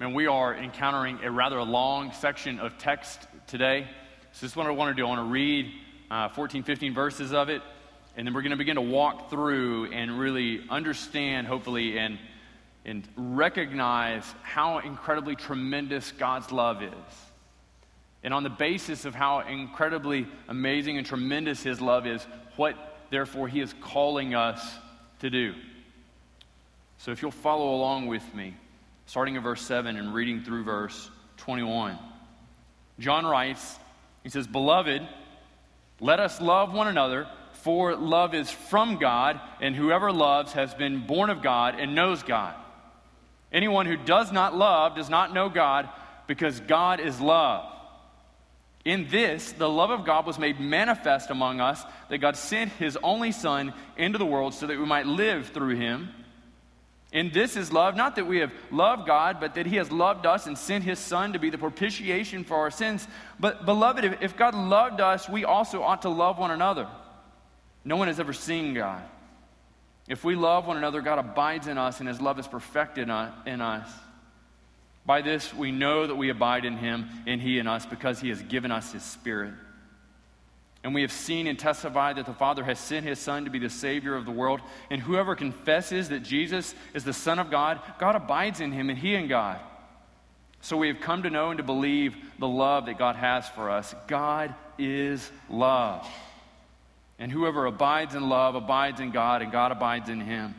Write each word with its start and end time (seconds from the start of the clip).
Man, 0.00 0.14
we 0.14 0.26
are 0.26 0.54
encountering 0.54 1.18
a 1.22 1.30
rather 1.30 1.62
long 1.62 2.12
section 2.12 2.58
of 2.58 2.78
text 2.78 3.20
today. 3.46 3.86
So, 4.32 4.46
this 4.46 4.52
is 4.52 4.56
what 4.56 4.66
I 4.66 4.70
want 4.70 4.96
to 4.96 4.98
do. 4.98 5.04
I 5.04 5.10
want 5.10 5.28
to 5.28 5.30
read 5.30 5.70
uh, 6.10 6.30
14, 6.30 6.62
15 6.62 6.94
verses 6.94 7.34
of 7.34 7.50
it, 7.50 7.60
and 8.16 8.26
then 8.26 8.32
we're 8.32 8.40
going 8.40 8.52
to 8.52 8.56
begin 8.56 8.76
to 8.76 8.80
walk 8.80 9.28
through 9.28 9.92
and 9.92 10.18
really 10.18 10.64
understand, 10.70 11.48
hopefully, 11.48 11.98
and, 11.98 12.18
and 12.86 13.06
recognize 13.14 14.24
how 14.42 14.78
incredibly 14.78 15.36
tremendous 15.36 16.12
God's 16.12 16.50
love 16.50 16.82
is. 16.82 16.92
And 18.24 18.32
on 18.32 18.42
the 18.42 18.48
basis 18.48 19.04
of 19.04 19.14
how 19.14 19.40
incredibly 19.40 20.26
amazing 20.48 20.96
and 20.96 21.06
tremendous 21.06 21.62
His 21.62 21.78
love 21.78 22.06
is, 22.06 22.26
what, 22.56 22.74
therefore, 23.10 23.48
He 23.48 23.60
is 23.60 23.74
calling 23.82 24.34
us 24.34 24.66
to 25.18 25.28
do. 25.28 25.52
So, 26.96 27.10
if 27.10 27.20
you'll 27.20 27.32
follow 27.32 27.74
along 27.74 28.06
with 28.06 28.34
me 28.34 28.54
starting 29.10 29.34
in 29.34 29.42
verse 29.42 29.60
7 29.62 29.96
and 29.96 30.14
reading 30.14 30.40
through 30.44 30.62
verse 30.62 31.10
21. 31.38 31.98
John 33.00 33.26
writes, 33.26 33.76
he 34.22 34.28
says, 34.28 34.46
Beloved, 34.46 35.02
let 35.98 36.20
us 36.20 36.40
love 36.40 36.72
one 36.72 36.86
another, 36.86 37.26
for 37.54 37.96
love 37.96 38.36
is 38.36 38.52
from 38.52 38.98
God, 38.98 39.40
and 39.60 39.74
whoever 39.74 40.12
loves 40.12 40.52
has 40.52 40.72
been 40.74 41.08
born 41.08 41.28
of 41.28 41.42
God 41.42 41.74
and 41.80 41.96
knows 41.96 42.22
God. 42.22 42.54
Anyone 43.50 43.86
who 43.86 43.96
does 43.96 44.30
not 44.30 44.54
love 44.54 44.94
does 44.94 45.10
not 45.10 45.34
know 45.34 45.48
God, 45.48 45.88
because 46.28 46.60
God 46.60 47.00
is 47.00 47.20
love. 47.20 47.64
In 48.84 49.08
this, 49.08 49.50
the 49.50 49.68
love 49.68 49.90
of 49.90 50.06
God 50.06 50.24
was 50.24 50.38
made 50.38 50.60
manifest 50.60 51.30
among 51.30 51.60
us, 51.60 51.82
that 52.10 52.18
God 52.18 52.36
sent 52.36 52.70
his 52.74 52.96
only 53.02 53.32
Son 53.32 53.74
into 53.96 54.18
the 54.18 54.24
world 54.24 54.54
so 54.54 54.68
that 54.68 54.78
we 54.78 54.86
might 54.86 55.06
live 55.06 55.48
through 55.48 55.74
him. 55.74 56.10
And 57.12 57.32
this 57.32 57.56
is 57.56 57.72
love, 57.72 57.96
not 57.96 58.16
that 58.16 58.26
we 58.26 58.38
have 58.38 58.52
loved 58.70 59.06
God, 59.06 59.40
but 59.40 59.54
that 59.54 59.66
He 59.66 59.76
has 59.76 59.90
loved 59.90 60.26
us 60.26 60.46
and 60.46 60.56
sent 60.56 60.84
His 60.84 60.98
Son 60.98 61.32
to 61.32 61.40
be 61.40 61.50
the 61.50 61.58
propitiation 61.58 62.44
for 62.44 62.56
our 62.56 62.70
sins. 62.70 63.06
But, 63.40 63.66
beloved, 63.66 64.04
if, 64.04 64.22
if 64.22 64.36
God 64.36 64.54
loved 64.54 65.00
us, 65.00 65.28
we 65.28 65.44
also 65.44 65.82
ought 65.82 66.02
to 66.02 66.08
love 66.08 66.38
one 66.38 66.52
another. 66.52 66.86
No 67.84 67.96
one 67.96 68.06
has 68.08 68.20
ever 68.20 68.32
seen 68.32 68.74
God. 68.74 69.02
If 70.08 70.22
we 70.22 70.36
love 70.36 70.66
one 70.66 70.76
another, 70.76 71.00
God 71.00 71.18
abides 71.18 71.66
in 71.66 71.78
us, 71.78 71.98
and 71.98 72.08
His 72.08 72.20
love 72.20 72.38
is 72.38 72.46
perfected 72.46 73.08
in 73.08 73.60
us. 73.60 73.90
By 75.04 75.22
this, 75.22 75.52
we 75.52 75.72
know 75.72 76.06
that 76.06 76.14
we 76.14 76.28
abide 76.28 76.64
in 76.64 76.76
Him 76.76 77.08
and 77.26 77.40
He 77.40 77.58
in 77.58 77.66
us 77.66 77.86
because 77.86 78.20
He 78.20 78.28
has 78.28 78.40
given 78.42 78.70
us 78.70 78.92
His 78.92 79.02
Spirit. 79.02 79.54
And 80.82 80.94
we 80.94 81.02
have 81.02 81.12
seen 81.12 81.46
and 81.46 81.58
testified 81.58 82.16
that 82.16 82.24
the 82.24 82.32
Father 82.32 82.64
has 82.64 82.78
sent 82.78 83.04
his 83.04 83.18
Son 83.18 83.44
to 83.44 83.50
be 83.50 83.58
the 83.58 83.68
Savior 83.68 84.16
of 84.16 84.24
the 84.24 84.30
world. 84.30 84.60
And 84.88 85.00
whoever 85.00 85.36
confesses 85.36 86.08
that 86.08 86.22
Jesus 86.22 86.74
is 86.94 87.04
the 87.04 87.12
Son 87.12 87.38
of 87.38 87.50
God, 87.50 87.80
God 87.98 88.16
abides 88.16 88.60
in 88.60 88.72
him 88.72 88.88
and 88.88 88.98
he 88.98 89.14
in 89.14 89.28
God. 89.28 89.60
So 90.62 90.76
we 90.76 90.88
have 90.88 91.00
come 91.00 91.22
to 91.24 91.30
know 91.30 91.50
and 91.50 91.58
to 91.58 91.64
believe 91.64 92.16
the 92.38 92.48
love 92.48 92.86
that 92.86 92.98
God 92.98 93.16
has 93.16 93.48
for 93.48 93.70
us. 93.70 93.94
God 94.06 94.54
is 94.78 95.30
love. 95.48 96.06
And 97.18 97.30
whoever 97.30 97.66
abides 97.66 98.14
in 98.14 98.28
love 98.28 98.54
abides 98.54 99.00
in 99.00 99.10
God, 99.10 99.42
and 99.42 99.52
God 99.52 99.72
abides 99.72 100.08
in 100.08 100.20
him. 100.20 100.54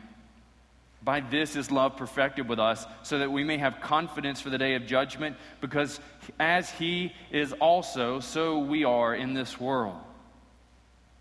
By 1.02 1.18
this 1.18 1.56
is 1.56 1.72
love 1.72 1.96
perfected 1.96 2.48
with 2.48 2.60
us, 2.60 2.86
so 3.02 3.18
that 3.18 3.32
we 3.32 3.42
may 3.42 3.58
have 3.58 3.80
confidence 3.80 4.40
for 4.40 4.50
the 4.50 4.58
day 4.58 4.76
of 4.76 4.86
judgment, 4.86 5.36
because 5.60 5.98
as 6.38 6.70
he 6.70 7.12
is 7.32 7.52
also, 7.54 8.20
so 8.20 8.60
we 8.60 8.84
are 8.84 9.12
in 9.12 9.34
this 9.34 9.58
world. 9.58 9.98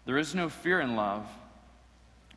There 0.05 0.17
is 0.17 0.33
no 0.33 0.49
fear 0.49 0.81
in 0.81 0.95
love, 0.95 1.27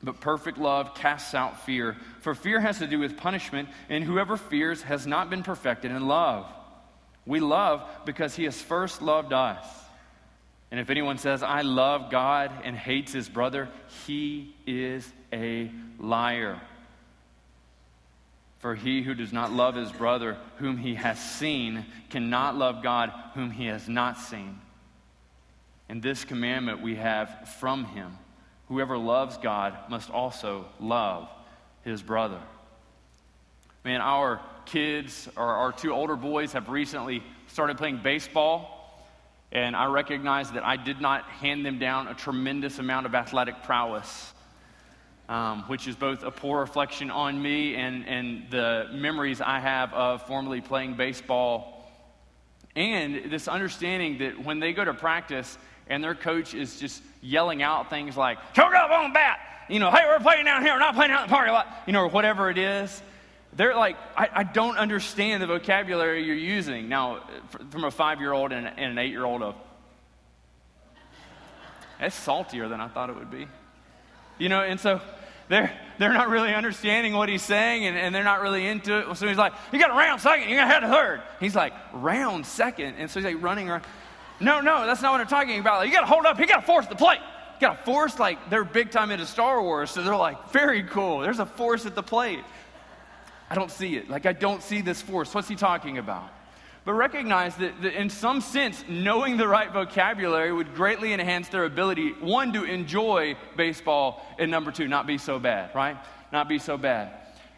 but 0.03 0.21
perfect 0.21 0.59
love 0.59 0.95
casts 0.95 1.35
out 1.35 1.65
fear. 1.65 1.97
For 2.21 2.35
fear 2.35 2.61
has 2.61 2.79
to 2.79 2.87
do 2.87 2.99
with 2.99 3.17
punishment, 3.17 3.69
and 3.89 4.05
whoever 4.05 4.37
fears 4.37 4.83
has 4.83 5.07
not 5.07 5.31
been 5.31 5.43
perfected 5.43 5.91
in 5.91 6.07
love. 6.07 6.47
We 7.27 7.41
love 7.41 7.89
because 8.05 8.35
he 8.35 8.45
has 8.45 8.61
first 8.61 9.01
loved 9.01 9.33
us. 9.33 9.65
And 10.71 10.81
if 10.81 10.91
anyone 10.91 11.19
says, 11.19 11.43
I 11.43 11.63
love 11.63 12.11
God 12.11 12.51
and 12.65 12.77
hates 12.77 13.13
his 13.13 13.29
brother, 13.29 13.69
he 14.07 14.55
is 14.67 15.11
a 15.33 15.71
liar. 15.99 16.61
For 18.59 18.75
he 18.75 19.03
who 19.03 19.15
does 19.15 19.33
not 19.33 19.53
love 19.53 19.75
his 19.75 19.93
brother 19.93 20.37
whom 20.57 20.77
he 20.77 20.95
has 20.95 21.23
seen 21.23 21.85
cannot 22.11 22.57
love 22.57 22.83
God 22.83 23.13
whom 23.35 23.51
he 23.51 23.67
has 23.67 23.89
not 23.89 24.19
seen. 24.19 24.59
And 25.89 26.03
this 26.03 26.25
commandment 26.25 26.83
we 26.83 26.97
have 26.97 27.49
from 27.61 27.85
him 27.85 28.19
whoever 28.69 28.97
loves 28.97 29.37
God 29.39 29.77
must 29.89 30.11
also 30.11 30.67
love 30.81 31.29
his 31.83 32.03
brother. 32.03 32.41
Man, 33.85 34.01
our 34.01 34.41
kids, 34.65 35.29
or 35.37 35.45
our 35.45 35.73
two 35.73 35.93
older 35.93 36.17
boys, 36.17 36.53
have 36.55 36.69
recently 36.69 37.23
started 37.49 37.77
playing 37.77 38.01
baseball. 38.03 38.71
And 39.53 39.77
I 39.77 39.87
recognize 39.87 40.51
that 40.53 40.65
I 40.65 40.77
did 40.77 41.01
not 41.01 41.25
hand 41.25 41.65
them 41.65 41.79
down 41.79 42.09
a 42.09 42.15
tremendous 42.15 42.79
amount 42.79 43.07
of 43.07 43.15
athletic 43.15 43.63
prowess, 43.63 44.33
um, 45.29 45.63
which 45.69 45.87
is 45.87 45.95
both 45.95 46.25
a 46.25 46.31
poor 46.31 46.61
reflection 46.61 47.11
on 47.11 47.41
me 47.41 47.77
and, 47.77 48.09
and 48.09 48.51
the 48.51 48.89
memories 48.93 49.41
I 49.41 49.61
have 49.61 49.93
of 49.93 50.27
formerly 50.27 50.61
playing 50.61 50.95
baseball. 50.95 51.71
And 52.75 53.31
this 53.31 53.47
understanding 53.47 54.19
that 54.19 54.43
when 54.43 54.59
they 54.59 54.73
go 54.73 54.85
to 54.85 54.95
practice, 54.95 55.57
and 55.89 56.03
their 56.03 56.15
coach 56.15 56.55
is 56.55 56.79
just 56.79 57.03
yelling 57.21 57.63
out 57.63 57.91
things 57.91 58.17
like, 58.17 58.39
choke 58.55 58.75
up 58.75 58.91
on 58.91 59.13
bat, 59.13 59.39
you 59.69 59.79
know, 59.79 59.91
hey, 59.91 60.03
we're 60.07 60.19
playing 60.21 60.45
down 60.45 60.63
here, 60.63 60.73
we're 60.73 60.79
not 60.79 60.95
playing 60.95 61.11
out 61.11 61.25
in 61.25 61.29
the 61.29 61.35
parking 61.35 61.53
lot, 61.53 61.67
you 61.87 61.93
know, 61.93 62.03
or 62.03 62.09
whatever 62.09 62.51
it 62.51 62.59
is. 62.59 63.03
They're 63.57 63.77
like, 63.77 63.97
I, 64.17 64.29
I 64.33 64.43
don't 64.43 64.77
understand 64.77 65.43
the 65.43 65.47
vocabulary 65.47 66.25
you're 66.25 66.35
using. 66.35 66.89
Now, 66.89 67.23
from 67.71 67.85
a 67.85 67.91
five 67.91 68.21
year 68.21 68.33
old 68.33 68.53
and 68.53 68.67
an 68.67 68.99
eight 68.99 69.11
year 69.11 69.25
old, 69.25 69.43
of, 69.43 69.55
that's 72.01 72.17
saltier 72.17 72.69
than 72.69 72.81
I 72.81 72.89
thought 72.89 73.11
it 73.11 73.17
would 73.17 73.31
be. 73.31 73.47
You 74.39 74.49
know, 74.49 74.61
and 74.63 74.81
so 74.81 75.01
they're, 75.49 75.73
they're 75.99 76.13
not 76.13 76.29
really 76.29 76.53
understanding 76.53 77.15
what 77.15 77.29
he's 77.29 77.43
saying 77.43 77.87
and, 77.87 77.97
and 77.97 78.15
they're 78.15 78.25
not 78.25 78.43
really 78.43 78.67
into 78.67 78.99
it. 78.99 79.17
So 79.17 79.29
he's 79.29 79.37
like, 79.37 79.53
You 79.73 79.79
got 79.79 79.91
a 79.91 79.95
round 79.95 80.21
second, 80.21 80.49
you 80.49 80.57
got 80.57 80.67
to 80.67 80.73
head 80.73 80.83
a 80.83 80.89
third. 80.89 81.23
He's 81.39 81.55
like, 81.55 81.73
Round 81.93 82.45
second. 82.45 82.97
And 82.99 83.11
so 83.11 83.21
he's 83.21 83.27
like 83.27 83.43
running 83.43 83.71
around. 83.71 83.85
No, 84.41 84.61
no, 84.61 84.87
that's 84.87 85.03
not 85.03 85.13
what 85.13 85.21
I'm 85.21 85.27
talking 85.27 85.61
about. 85.61 85.79
Like, 85.79 85.89
you 85.89 85.95
got 85.95 86.03
to 86.03 86.07
hold 86.07 86.27
up. 86.27 86.39
You 86.39 86.47
got 86.47 86.61
to 86.61 86.67
force 86.67 86.87
the 86.87 86.97
plate. 86.97 87.21
You 87.55 87.61
got 87.69 87.79
to 87.79 87.85
force, 87.85 88.19
like, 88.19 88.51
they're 88.51 88.65
big 88.65 88.91
time 88.91 89.11
into 89.11 89.27
Star 89.27 89.63
Wars. 89.63 89.91
So 89.91 90.03
they're 90.03 90.17
like, 90.17 90.51
very 90.51 90.83
cool. 90.83 91.21
There's 91.21 91.39
a 91.39 91.47
force 91.47 91.87
at 91.87 91.95
the 91.95 92.03
plate. 92.03 92.41
I 93.49 93.55
don't 93.55 93.71
see 93.71 93.97
it. 93.97 94.11
Like, 94.11 94.27
I 94.27 94.33
don't 94.33 94.63
see 94.63 94.81
this 94.81 95.01
force. 95.01 95.33
What's 95.35 95.49
he 95.49 95.55
talking 95.55 95.99
about? 95.99 96.31
But 96.85 96.95
recognize 96.95 97.57
that, 97.57 97.81
that, 97.83 97.99
in 97.99 98.11
some 98.11 98.41
sense, 98.41 98.85
knowing 98.89 99.37
the 99.37 99.49
right 99.49 99.73
vocabulary 99.73 100.53
would 100.53 100.75
greatly 100.75 101.13
enhance 101.15 101.49
their 101.49 101.65
ability, 101.65 102.11
one, 102.21 102.53
to 102.53 102.65
enjoy 102.65 103.37
baseball, 103.57 104.27
and 104.39 104.51
number 104.51 104.71
two, 104.71 104.87
not 104.87 105.07
be 105.07 105.17
so 105.17 105.39
bad, 105.39 105.75
right? 105.75 105.97
Not 106.33 106.49
be 106.49 106.59
so 106.59 106.77
bad. 106.77 107.11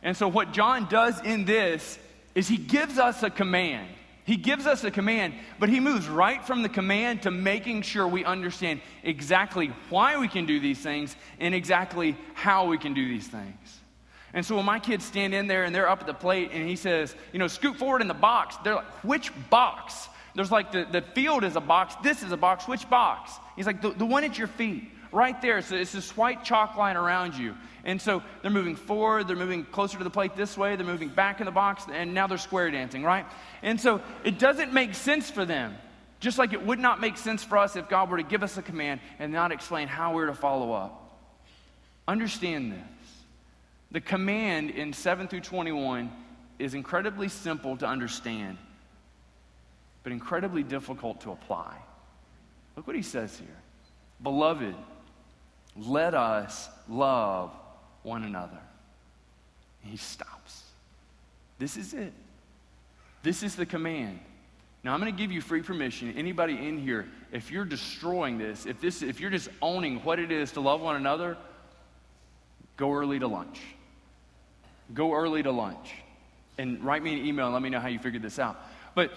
And 0.03 0.17
so, 0.17 0.29
what 0.29 0.53
John 0.53 0.87
does 0.89 1.21
in 1.23 1.45
this 1.45 1.99
is 2.37 2.47
he 2.47 2.57
gives 2.57 2.99
us 2.99 3.23
a 3.25 3.31
command. 3.31 3.89
He 4.27 4.37
gives 4.37 4.67
us 4.67 4.83
a 4.83 4.91
command, 4.91 5.35
but 5.61 5.69
he 5.69 5.79
moves 5.79 6.09
right 6.09 6.45
from 6.45 6.63
the 6.63 6.69
command 6.69 7.23
to 7.23 7.31
making 7.31 7.83
sure 7.83 8.09
we 8.09 8.25
understand 8.25 8.81
exactly 9.05 9.69
why 9.89 10.19
we 10.19 10.27
can 10.27 10.47
do 10.47 10.59
these 10.59 10.81
things 10.81 11.15
and 11.39 11.55
exactly 11.55 12.17
how 12.35 12.67
we 12.67 12.77
can 12.77 12.93
do 12.93 13.09
these 13.09 13.29
things. 13.29 13.81
And 14.35 14.45
so 14.45 14.57
when 14.57 14.65
my 14.65 14.81
kids 14.81 15.05
stand 15.05 15.33
in 15.33 15.47
there 15.47 15.63
and 15.63 15.73
they're 15.73 15.89
up 15.89 16.01
at 16.01 16.09
the 16.09 16.13
plate 16.13 16.51
and 16.53 16.69
he 16.69 16.75
says, 16.75 17.15
you 17.33 17.39
know, 17.39 17.47
scoot 17.47 17.77
forward 17.77 18.03
in 18.03 18.09
the 18.09 18.15
box, 18.15 18.57
they're 18.65 18.75
like, 18.75 19.05
which 19.05 19.31
box? 19.49 20.09
There's 20.35 20.51
like 20.51 20.73
the, 20.73 20.87
the 20.91 21.03
field 21.03 21.45
is 21.45 21.55
a 21.55 21.61
box, 21.61 21.95
this 22.03 22.25
is 22.25 22.33
a 22.33 22.37
box, 22.37 22.67
which 22.67 22.91
box? 22.91 23.31
He's 23.55 23.67
like, 23.67 23.81
the, 23.81 23.91
the 23.91 24.05
one 24.05 24.25
at 24.25 24.37
your 24.37 24.49
feet, 24.49 24.91
right 25.17 25.41
there. 25.41 25.63
So 25.63 25.75
it's 25.75 25.93
this 25.93 26.15
white 26.17 26.45
chalk 26.45 26.77
line 26.77 26.97
around 26.97 27.35
you. 27.35 27.55
And 27.85 28.01
so 28.01 28.23
they're 28.43 28.51
moving 28.51 28.77
forward, 28.77 29.27
they're 29.27 29.37
moving 29.37 29.65
closer 29.65 29.97
to 29.97 30.05
the 30.05 30.11
plate 30.11 30.37
this 30.37 30.59
way, 30.59 30.77
they're 30.77 30.85
moving 30.85 31.09
back 31.09 31.41
in 31.41 31.47
the 31.47 31.53
box, 31.53 31.85
and 31.91 32.13
now 32.13 32.27
they're 32.27 32.37
square 32.37 32.71
dancing, 32.71 33.03
right? 33.03 33.25
And 33.63 33.81
so 33.81 34.03
it 34.25 34.39
doesn't 34.39 34.73
make 34.73 34.95
sense 34.95 35.31
for 35.31 35.45
them. 35.45 35.75
Just 36.21 36.39
like 36.39 36.53
it 36.53 36.65
would 36.65 36.79
not 36.79 37.01
make 37.01 37.17
sense 37.17 37.43
for 37.45 37.59
us 37.59 37.77
if 37.77 37.89
God 37.89 38.11
were 38.11 38.17
to 38.17 38.23
give 38.23 38.43
us 38.43 38.59
a 38.59 38.63
command 38.63 39.01
and 39.19 39.33
not 39.33 39.53
explain 39.53 39.89
how 39.89 40.15
we're 40.15 40.27
to 40.27 40.35
follow 40.35 40.73
up. 40.73 41.19
Understand 42.09 42.73
this. 42.73 42.81
The 43.93 44.01
command 44.01 44.71
in 44.71 44.93
7 44.93 45.29
through 45.29 45.41
21 45.41 46.11
is 46.59 46.75
incredibly 46.75 47.29
simple 47.29 47.77
to 47.77 47.87
understand, 47.87 48.59
but 50.03 50.13
incredibly 50.13 50.63
difficult 50.63 51.21
to 51.23 51.31
apply. 51.31 51.77
Look 52.77 52.87
what 52.87 52.97
he 52.97 53.03
says 53.03 53.39
here 53.39 53.57
Beloved, 54.23 54.75
let 55.79 56.15
us 56.15 56.69
love 56.89 57.53
one 58.03 58.23
another. 58.23 58.59
he 59.83 59.97
stops. 59.97 60.63
This 61.59 61.77
is 61.77 61.95
it. 61.95 62.13
This 63.23 63.43
is 63.43 63.57
the 63.57 63.67
command. 63.67 64.21
Now 64.85 64.95
I'm 64.95 65.01
going 65.01 65.13
to 65.13 65.19
give 65.19 65.33
you 65.33 65.41
free 65.41 65.63
permission. 65.63 66.15
Anybody 66.17 66.55
in 66.55 66.79
here, 66.79 67.09
if 67.33 67.51
you're 67.51 67.65
destroying 67.65 68.39
this, 68.39 68.67
if 68.67 68.81
this 68.81 69.03
if 69.03 69.21
you're 69.21 69.31
just 69.31 69.49
owning 69.61 69.99
what 70.05 70.19
it 70.19 70.31
is 70.31 70.53
to 70.53 70.61
love 70.61 70.81
one 70.81 70.97
another, 70.97 71.37
go 72.77 72.93
early 72.93 73.19
to 73.19 73.27
lunch. 73.27 73.61
Go 74.95 75.15
early 75.15 75.43
to 75.43 75.51
lunch. 75.51 75.95
and 76.59 76.83
write 76.83 77.03
me 77.03 77.19
an 77.19 77.27
email 77.27 77.47
and 77.47 77.53
let 77.53 77.63
me 77.63 77.69
know 77.69 77.81
how 77.81 77.89
you 77.89 77.99
figured 77.99 78.23
this 78.23 78.39
out. 78.39 78.57
But 78.95 79.13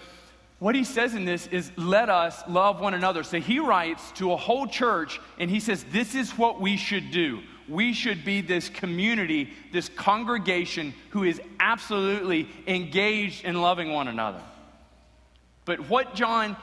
what 0.60 0.74
he 0.74 0.84
says 0.84 1.14
in 1.14 1.24
this 1.24 1.46
is, 1.48 1.72
let 1.76 2.08
us 2.10 2.42
love 2.46 2.80
one 2.80 2.94
another. 2.94 3.22
So 3.22 3.40
he 3.40 3.58
writes 3.58 4.12
to 4.12 4.32
a 4.32 4.36
whole 4.36 4.66
church 4.66 5.18
and 5.38 5.50
he 5.50 5.58
says, 5.58 5.84
this 5.90 6.14
is 6.14 6.30
what 6.32 6.60
we 6.60 6.76
should 6.76 7.10
do. 7.10 7.40
We 7.66 7.94
should 7.94 8.24
be 8.24 8.42
this 8.42 8.68
community, 8.68 9.50
this 9.72 9.88
congregation 9.88 10.92
who 11.10 11.24
is 11.24 11.40
absolutely 11.58 12.48
engaged 12.66 13.44
in 13.44 13.60
loving 13.60 13.92
one 13.92 14.06
another. 14.06 14.42
But 15.64 15.88
what 15.88 16.14
John 16.14 16.56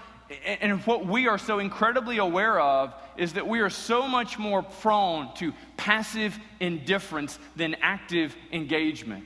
and 0.62 0.82
what 0.86 1.06
we 1.06 1.28
are 1.28 1.38
so 1.38 1.60
incredibly 1.60 2.18
aware 2.18 2.60
of 2.60 2.94
is 3.16 3.34
that 3.34 3.48
we 3.48 3.62
are 3.62 3.70
so 3.70 4.08
much 4.08 4.38
more 4.38 4.62
prone 4.62 5.34
to 5.36 5.54
passive 5.78 6.38
indifference 6.60 7.40
than 7.56 7.76
active 7.82 8.36
engagement. 8.52 9.26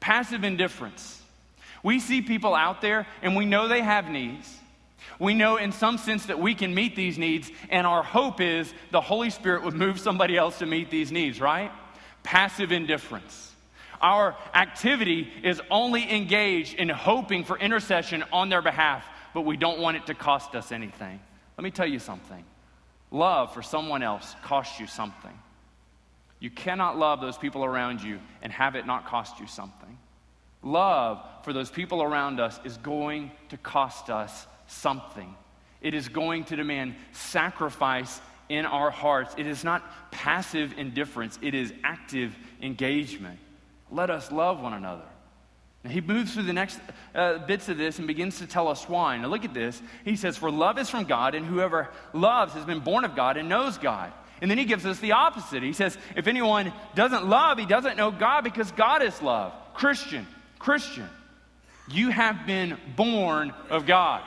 Passive 0.00 0.44
indifference. 0.44 1.19
We 1.82 2.00
see 2.00 2.22
people 2.22 2.54
out 2.54 2.80
there 2.80 3.06
and 3.22 3.36
we 3.36 3.46
know 3.46 3.68
they 3.68 3.80
have 3.80 4.08
needs. 4.08 4.58
We 5.18 5.34
know 5.34 5.56
in 5.56 5.72
some 5.72 5.98
sense 5.98 6.26
that 6.26 6.38
we 6.38 6.54
can 6.54 6.74
meet 6.74 6.96
these 6.96 7.18
needs, 7.18 7.50
and 7.68 7.86
our 7.86 8.02
hope 8.02 8.40
is 8.40 8.72
the 8.90 9.00
Holy 9.00 9.30
Spirit 9.30 9.64
would 9.64 9.74
move 9.74 10.00
somebody 10.00 10.36
else 10.36 10.58
to 10.58 10.66
meet 10.66 10.90
these 10.90 11.12
needs, 11.12 11.40
right? 11.40 11.70
Passive 12.22 12.72
indifference. 12.72 13.52
Our 14.00 14.34
activity 14.54 15.30
is 15.42 15.60
only 15.70 16.10
engaged 16.10 16.74
in 16.74 16.88
hoping 16.88 17.44
for 17.44 17.58
intercession 17.58 18.24
on 18.32 18.48
their 18.48 18.62
behalf, 18.62 19.04
but 19.34 19.42
we 19.42 19.58
don't 19.58 19.78
want 19.78 19.98
it 19.98 20.06
to 20.06 20.14
cost 20.14 20.54
us 20.54 20.72
anything. 20.72 21.20
Let 21.58 21.64
me 21.64 21.70
tell 21.70 21.86
you 21.86 21.98
something 21.98 22.44
love 23.12 23.52
for 23.52 23.60
someone 23.60 24.02
else 24.02 24.36
costs 24.42 24.78
you 24.78 24.86
something. 24.86 25.36
You 26.38 26.48
cannot 26.48 26.96
love 26.96 27.20
those 27.20 27.36
people 27.36 27.64
around 27.64 28.02
you 28.02 28.20
and 28.40 28.52
have 28.52 28.76
it 28.76 28.86
not 28.86 29.06
cost 29.06 29.40
you 29.40 29.46
something. 29.46 29.98
Love 30.62 31.24
for 31.42 31.52
those 31.52 31.70
people 31.70 32.02
around 32.02 32.40
us 32.40 32.60
is 32.64 32.76
going 32.78 33.30
to 33.48 33.56
cost 33.56 34.10
us 34.10 34.46
something. 34.66 35.34
It 35.80 35.94
is 35.94 36.08
going 36.08 36.44
to 36.44 36.56
demand 36.56 36.94
sacrifice 37.12 38.20
in 38.48 38.66
our 38.66 38.90
hearts. 38.90 39.34
It 39.38 39.46
is 39.46 39.64
not 39.64 40.10
passive 40.10 40.74
indifference, 40.76 41.38
it 41.40 41.54
is 41.54 41.72
active 41.82 42.36
engagement. 42.60 43.38
Let 43.90 44.10
us 44.10 44.30
love 44.30 44.60
one 44.60 44.74
another. 44.74 45.04
Now, 45.82 45.90
he 45.90 46.02
moves 46.02 46.34
through 46.34 46.42
the 46.42 46.52
next 46.52 46.78
uh, 47.14 47.38
bits 47.38 47.70
of 47.70 47.78
this 47.78 47.98
and 47.98 48.06
begins 48.06 48.38
to 48.38 48.46
tell 48.46 48.68
us 48.68 48.86
why. 48.86 49.16
Now, 49.16 49.28
look 49.28 49.46
at 49.46 49.54
this. 49.54 49.80
He 50.04 50.14
says, 50.14 50.36
For 50.36 50.50
love 50.50 50.78
is 50.78 50.90
from 50.90 51.04
God, 51.04 51.34
and 51.34 51.46
whoever 51.46 51.88
loves 52.12 52.52
has 52.52 52.66
been 52.66 52.80
born 52.80 53.04
of 53.04 53.16
God 53.16 53.38
and 53.38 53.48
knows 53.48 53.78
God. 53.78 54.12
And 54.42 54.50
then 54.50 54.58
he 54.58 54.64
gives 54.64 54.84
us 54.84 54.98
the 54.98 55.12
opposite. 55.12 55.62
He 55.62 55.72
says, 55.72 55.96
If 56.16 56.26
anyone 56.26 56.72
doesn't 56.94 57.26
love, 57.26 57.58
he 57.58 57.66
doesn't 57.66 57.96
know 57.96 58.10
God 58.10 58.44
because 58.44 58.70
God 58.72 59.02
is 59.02 59.20
love. 59.22 59.54
Christian, 59.72 60.26
Christian, 60.60 61.08
you 61.90 62.10
have 62.10 62.46
been 62.46 62.76
born 62.94 63.52
of 63.68 63.86
God. 63.86 64.22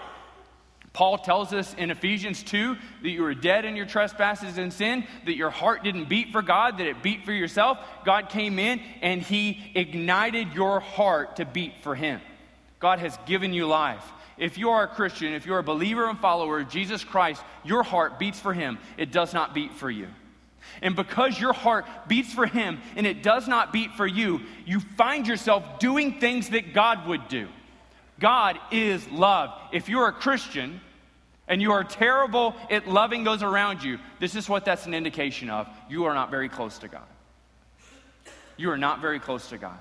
Paul 0.91 1.17
tells 1.17 1.53
us 1.53 1.73
in 1.75 1.89
Ephesians 1.89 2.43
2 2.43 2.75
that 3.01 3.09
you 3.09 3.21
were 3.21 3.33
dead 3.33 3.65
in 3.65 3.75
your 3.75 3.85
trespasses 3.85 4.57
and 4.57 4.73
sin, 4.73 5.05
that 5.25 5.35
your 5.35 5.49
heart 5.49 5.83
didn't 5.83 6.09
beat 6.09 6.31
for 6.31 6.41
God, 6.41 6.79
that 6.79 6.87
it 6.87 7.01
beat 7.01 7.23
for 7.23 7.31
yourself. 7.31 7.79
God 8.03 8.29
came 8.29 8.59
in 8.59 8.79
and 9.01 9.21
He 9.21 9.71
ignited 9.73 10.53
your 10.53 10.79
heart 10.79 11.37
to 11.37 11.45
beat 11.45 11.73
for 11.81 11.95
Him. 11.95 12.19
God 12.79 12.99
has 12.99 13.17
given 13.25 13.53
you 13.53 13.65
life. 13.65 14.03
If 14.37 14.57
you 14.57 14.71
are 14.71 14.83
a 14.83 14.87
Christian, 14.87 15.33
if 15.33 15.45
you're 15.45 15.59
a 15.59 15.63
believer 15.63 16.09
and 16.09 16.19
follower 16.19 16.59
of 16.59 16.69
Jesus 16.69 17.03
Christ, 17.03 17.43
your 17.63 17.83
heart 17.83 18.19
beats 18.19 18.39
for 18.39 18.53
Him. 18.53 18.77
It 18.97 19.11
does 19.11 19.33
not 19.33 19.53
beat 19.53 19.73
for 19.73 19.89
you. 19.89 20.07
And 20.83 20.97
because 20.97 21.39
your 21.39 21.53
heart 21.53 21.85
beats 22.07 22.33
for 22.33 22.45
Him 22.45 22.79
and 22.95 23.07
it 23.07 23.23
does 23.23 23.47
not 23.47 23.73
beat 23.73 23.93
for 23.93 24.05
you, 24.05 24.41
you 24.65 24.81
find 24.81 25.25
yourself 25.25 25.79
doing 25.79 26.19
things 26.19 26.49
that 26.49 26.73
God 26.73 27.07
would 27.07 27.27
do. 27.29 27.47
God 28.19 28.59
is 28.69 29.09
love. 29.09 29.57
If 29.71 29.87
you're 29.89 30.09
a 30.09 30.13
Christian 30.13 30.81
and 31.47 31.61
you 31.61 31.71
are 31.71 31.85
terrible 31.85 32.53
at 32.69 32.87
loving 32.87 33.23
those 33.23 33.41
around 33.41 33.81
you, 33.81 33.97
this 34.19 34.35
is 34.35 34.47
what 34.49 34.65
that's 34.65 34.85
an 34.85 34.93
indication 34.93 35.49
of. 35.49 35.67
You 35.89 36.03
are 36.03 36.13
not 36.13 36.29
very 36.29 36.49
close 36.49 36.77
to 36.79 36.89
God. 36.89 37.07
You 38.57 38.69
are 38.69 38.77
not 38.77 39.01
very 39.01 39.19
close 39.19 39.49
to 39.49 39.57
God. 39.57 39.79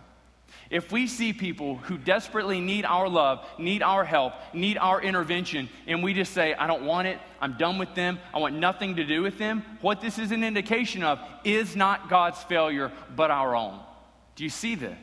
If 0.71 0.91
we 0.91 1.07
see 1.07 1.33
people 1.33 1.77
who 1.77 1.99
desperately 1.99 2.61
need 2.61 2.85
our 2.85 3.09
love, 3.09 3.47
need 3.59 3.83
our 3.83 4.05
help, 4.05 4.33
need 4.55 4.79
our 4.79 5.03
intervention, 5.03 5.69
and 5.87 6.03
we 6.03 6.15
just 6.15 6.33
say, 6.33 6.55
I 6.55 6.67
don't 6.67 6.85
want 6.85 7.09
it, 7.09 7.19
I'm 7.41 7.59
done 7.59 7.79
with 7.79 7.95
them, 7.95 8.19
I 8.33 8.39
want 8.39 8.55
nothing 8.55 8.97
to 8.97 9.05
do 9.05 9.23
with 9.23 9.39
them, 9.39 9.65
what 9.81 10.01
this 10.01 10.19
is 10.19 10.31
an 10.33 10.43
indication 10.43 11.03
of 11.03 11.19
is 11.45 11.77
not 11.77 12.09
God's 12.09 12.43
failure, 12.45 12.91
but 13.15 13.31
our 13.31 13.55
own. 13.55 13.81
Do 14.35 14.45
you 14.45 14.51
see 14.51 14.75
this? 14.75 14.97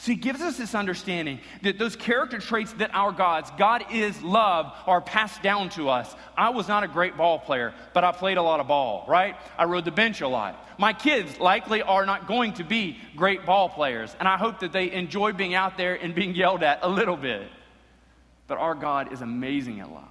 So 0.00 0.12
he 0.12 0.16
gives 0.16 0.40
us 0.40 0.56
this 0.56 0.76
understanding 0.76 1.40
that 1.62 1.76
those 1.76 1.96
character 1.96 2.38
traits 2.38 2.72
that 2.74 2.94
our 2.94 3.10
God's, 3.10 3.50
God 3.58 3.84
is 3.92 4.22
love, 4.22 4.72
are 4.86 5.00
passed 5.00 5.42
down 5.42 5.70
to 5.70 5.88
us. 5.88 6.14
I 6.36 6.50
was 6.50 6.68
not 6.68 6.84
a 6.84 6.88
great 6.88 7.16
ball 7.16 7.40
player, 7.40 7.74
but 7.94 8.04
I 8.04 8.12
played 8.12 8.36
a 8.36 8.42
lot 8.42 8.60
of 8.60 8.68
ball, 8.68 9.04
right? 9.08 9.34
I 9.58 9.64
rode 9.64 9.84
the 9.84 9.90
bench 9.90 10.20
a 10.20 10.28
lot. 10.28 10.64
My 10.78 10.92
kids 10.92 11.40
likely 11.40 11.82
are 11.82 12.06
not 12.06 12.28
going 12.28 12.52
to 12.54 12.64
be 12.64 12.96
great 13.16 13.44
ball 13.44 13.68
players, 13.68 14.14
and 14.20 14.28
I 14.28 14.36
hope 14.36 14.60
that 14.60 14.70
they 14.70 14.92
enjoy 14.92 15.32
being 15.32 15.54
out 15.54 15.76
there 15.76 15.96
and 15.96 16.14
being 16.14 16.32
yelled 16.32 16.62
at 16.62 16.78
a 16.82 16.88
little 16.88 17.16
bit. 17.16 17.48
But 18.46 18.58
our 18.58 18.76
God 18.76 19.12
is 19.12 19.20
amazing 19.20 19.80
at 19.80 19.90
love. 19.90 20.04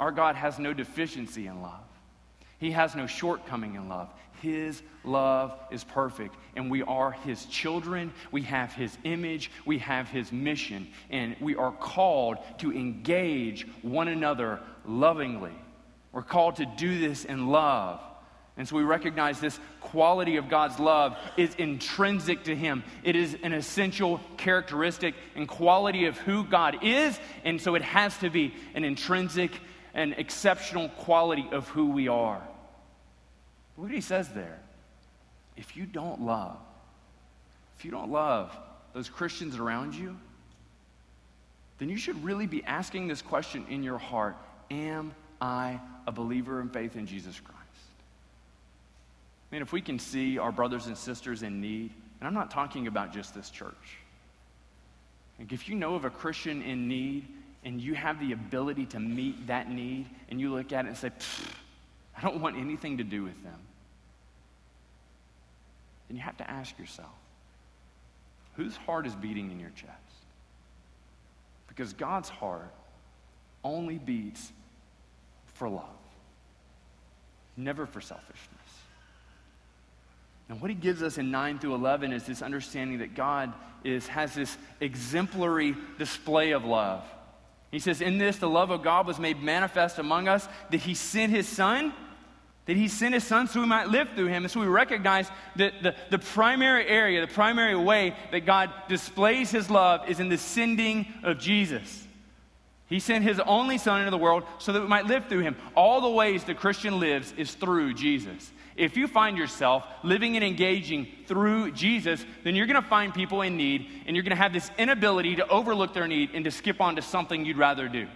Our 0.00 0.12
God 0.12 0.34
has 0.34 0.58
no 0.58 0.72
deficiency 0.72 1.46
in 1.46 1.60
love. 1.60 1.84
He 2.58 2.70
has 2.70 2.94
no 2.94 3.06
shortcoming 3.06 3.74
in 3.74 3.90
love. 3.90 4.08
His 4.42 4.82
love 5.04 5.56
is 5.70 5.84
perfect, 5.84 6.34
and 6.56 6.68
we 6.68 6.82
are 6.82 7.12
His 7.12 7.46
children. 7.46 8.12
We 8.32 8.42
have 8.42 8.72
His 8.72 8.96
image, 9.04 9.52
we 9.64 9.78
have 9.78 10.08
His 10.08 10.32
mission, 10.32 10.88
and 11.10 11.36
we 11.40 11.54
are 11.54 11.70
called 11.70 12.38
to 12.58 12.72
engage 12.72 13.68
one 13.82 14.08
another 14.08 14.58
lovingly. 14.84 15.54
We're 16.10 16.22
called 16.22 16.56
to 16.56 16.66
do 16.66 16.98
this 16.98 17.24
in 17.24 17.46
love. 17.46 18.00
And 18.56 18.68
so 18.68 18.76
we 18.76 18.82
recognize 18.82 19.40
this 19.40 19.58
quality 19.80 20.36
of 20.36 20.48
God's 20.50 20.78
love 20.78 21.16
is 21.36 21.54
intrinsic 21.54 22.44
to 22.44 22.56
Him. 22.56 22.82
It 23.04 23.14
is 23.14 23.36
an 23.42 23.52
essential 23.52 24.20
characteristic 24.36 25.14
and 25.36 25.46
quality 25.46 26.06
of 26.06 26.18
who 26.18 26.44
God 26.44 26.82
is, 26.82 27.18
and 27.44 27.60
so 27.60 27.76
it 27.76 27.82
has 27.82 28.18
to 28.18 28.28
be 28.28 28.54
an 28.74 28.84
intrinsic 28.84 29.52
and 29.94 30.14
exceptional 30.18 30.88
quality 30.88 31.48
of 31.52 31.68
who 31.68 31.92
we 31.92 32.08
are. 32.08 32.42
Look 33.76 33.86
what 33.88 33.94
he 33.94 34.00
says 34.00 34.28
there. 34.30 34.58
If 35.56 35.76
you 35.76 35.86
don't 35.86 36.22
love, 36.22 36.56
if 37.78 37.84
you 37.84 37.90
don't 37.90 38.10
love 38.10 38.56
those 38.92 39.08
Christians 39.08 39.56
around 39.56 39.94
you, 39.94 40.16
then 41.78 41.88
you 41.88 41.96
should 41.96 42.22
really 42.22 42.46
be 42.46 42.62
asking 42.64 43.08
this 43.08 43.22
question 43.22 43.66
in 43.68 43.82
your 43.82 43.98
heart 43.98 44.36
Am 44.70 45.14
I 45.40 45.80
a 46.06 46.12
believer 46.12 46.60
in 46.60 46.68
faith 46.68 46.96
in 46.96 47.06
Jesus 47.06 47.38
Christ? 47.38 47.58
I 49.50 49.54
mean, 49.54 49.62
if 49.62 49.72
we 49.72 49.82
can 49.82 49.98
see 49.98 50.38
our 50.38 50.52
brothers 50.52 50.86
and 50.86 50.96
sisters 50.96 51.42
in 51.42 51.60
need, 51.60 51.90
and 52.20 52.26
I'm 52.26 52.34
not 52.34 52.50
talking 52.50 52.86
about 52.86 53.12
just 53.12 53.34
this 53.34 53.50
church. 53.50 53.98
Like 55.38 55.52
if 55.52 55.68
you 55.68 55.74
know 55.74 55.94
of 55.94 56.04
a 56.04 56.10
Christian 56.10 56.62
in 56.62 56.88
need 56.88 57.26
and 57.64 57.80
you 57.80 57.94
have 57.94 58.20
the 58.20 58.32
ability 58.32 58.86
to 58.86 59.00
meet 59.00 59.48
that 59.48 59.68
need, 59.68 60.06
and 60.30 60.40
you 60.40 60.54
look 60.54 60.72
at 60.72 60.84
it 60.84 60.88
and 60.88 60.96
say, 60.96 61.10
I 62.16 62.20
don't 62.20 62.40
want 62.40 62.56
anything 62.56 62.98
to 62.98 63.04
do 63.04 63.24
with 63.24 63.42
them. 63.42 63.58
Then 66.12 66.18
you 66.18 66.24
have 66.24 66.36
to 66.36 66.50
ask 66.50 66.78
yourself 66.78 67.08
whose 68.56 68.76
heart 68.76 69.06
is 69.06 69.14
beating 69.14 69.50
in 69.50 69.58
your 69.58 69.70
chest? 69.70 69.96
Because 71.68 71.94
God's 71.94 72.28
heart 72.28 72.70
only 73.64 73.96
beats 73.96 74.52
for 75.54 75.70
love, 75.70 75.86
never 77.56 77.86
for 77.86 78.02
selfishness. 78.02 78.36
And 80.50 80.60
what 80.60 80.68
he 80.68 80.74
gives 80.74 81.02
us 81.02 81.16
in 81.16 81.30
9 81.30 81.60
through 81.60 81.76
11 81.76 82.12
is 82.12 82.24
this 82.24 82.42
understanding 82.42 82.98
that 82.98 83.14
God 83.14 83.54
is, 83.82 84.06
has 84.08 84.34
this 84.34 84.54
exemplary 84.80 85.74
display 85.98 86.50
of 86.50 86.66
love. 86.66 87.04
He 87.70 87.78
says, 87.78 88.02
In 88.02 88.18
this, 88.18 88.36
the 88.36 88.50
love 88.50 88.70
of 88.70 88.82
God 88.82 89.06
was 89.06 89.18
made 89.18 89.42
manifest 89.42 89.98
among 89.98 90.28
us, 90.28 90.46
that 90.72 90.80
he 90.80 90.92
sent 90.92 91.32
his 91.32 91.48
son, 91.48 91.94
that 92.66 92.76
he 92.76 92.86
sent 92.86 93.14
his 93.14 93.24
son 93.24 93.48
so 93.48 93.60
we 93.60 93.66
might 93.66 93.88
live 93.88 94.08
through 94.14 94.28
him. 94.28 94.44
And 94.44 94.50
so 94.50 94.60
we 94.60 94.66
recognize 94.66 95.28
that 95.56 95.82
the, 95.82 95.94
the 96.10 96.18
primary 96.18 96.86
area, 96.86 97.20
the 97.20 97.32
primary 97.32 97.76
way 97.76 98.14
that 98.30 98.46
God 98.46 98.70
displays 98.88 99.50
his 99.50 99.68
love 99.68 100.08
is 100.08 100.20
in 100.20 100.28
the 100.28 100.38
sending 100.38 101.06
of 101.22 101.38
Jesus. 101.38 102.06
He 102.86 103.00
sent 103.00 103.24
his 103.24 103.40
only 103.40 103.78
son 103.78 104.00
into 104.00 104.10
the 104.10 104.18
world 104.18 104.44
so 104.58 104.72
that 104.72 104.80
we 104.80 104.86
might 104.86 105.06
live 105.06 105.26
through 105.26 105.40
him. 105.40 105.56
All 105.74 106.00
the 106.00 106.10
ways 106.10 106.44
the 106.44 106.54
Christian 106.54 107.00
lives 107.00 107.32
is 107.36 107.54
through 107.54 107.94
Jesus. 107.94 108.52
If 108.76 108.96
you 108.96 109.06
find 109.06 109.36
yourself 109.36 109.84
living 110.02 110.36
and 110.36 110.44
engaging 110.44 111.08
through 111.26 111.72
Jesus, 111.72 112.24
then 112.44 112.54
you're 112.54 112.66
going 112.66 112.82
to 112.82 112.88
find 112.88 113.12
people 113.12 113.42
in 113.42 113.56
need 113.56 113.88
and 114.06 114.14
you're 114.14 114.22
going 114.22 114.36
to 114.36 114.42
have 114.42 114.52
this 114.52 114.70
inability 114.78 115.36
to 115.36 115.48
overlook 115.48 115.94
their 115.94 116.06
need 116.06 116.30
and 116.34 116.44
to 116.44 116.50
skip 116.50 116.80
on 116.80 116.96
to 116.96 117.02
something 117.02 117.44
you'd 117.44 117.58
rather 117.58 117.88
do. 117.88 118.06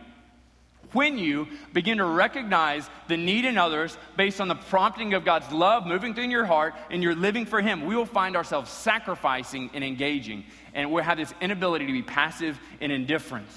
When 0.93 1.19
you 1.19 1.49
begin 1.73 1.99
to 1.99 2.05
recognize 2.05 2.89
the 3.09 3.17
need 3.17 3.45
in 3.45 3.59
others 3.59 3.97
based 4.17 4.41
on 4.41 4.49
the 4.49 4.55
prompting 4.55 5.15
of 5.15 5.25
God's 5.25 5.51
love 5.53 5.87
moving 5.87 6.15
through 6.15 6.29
your 6.29 6.47
heart 6.47 6.75
and 6.91 7.03
you're 7.03 7.15
living 7.15 7.47
for 7.47 7.61
Him, 7.61 7.87
we 7.87 7.97
will 7.97 8.07
find 8.07 8.37
ourselves 8.37 8.71
sacrificing 8.71 9.71
and 9.75 9.83
engaging. 9.83 10.45
And 10.75 10.93
we'll 10.93 11.05
have 11.05 11.19
this 11.19 11.35
inability 11.41 11.87
to 11.87 11.93
be 11.93 12.03
passive 12.03 12.59
and 12.81 12.93
indifferent. 12.93 13.49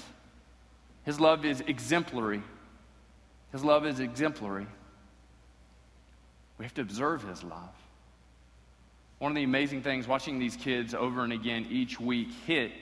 His 1.04 1.20
love 1.20 1.44
is 1.44 1.60
exemplary. 1.62 2.42
His 3.52 3.64
love 3.64 3.86
is 3.86 4.00
exemplary. 4.00 4.66
We 6.58 6.64
have 6.64 6.74
to 6.74 6.82
observe 6.82 7.22
His 7.22 7.42
love. 7.42 7.70
One 9.18 9.32
of 9.32 9.36
the 9.36 9.44
amazing 9.44 9.82
things 9.82 10.08
watching 10.08 10.38
these 10.38 10.56
kids 10.56 10.94
over 10.94 11.22
and 11.22 11.32
again 11.32 11.66
each 11.70 12.00
week 12.00 12.28
hit 12.46 12.72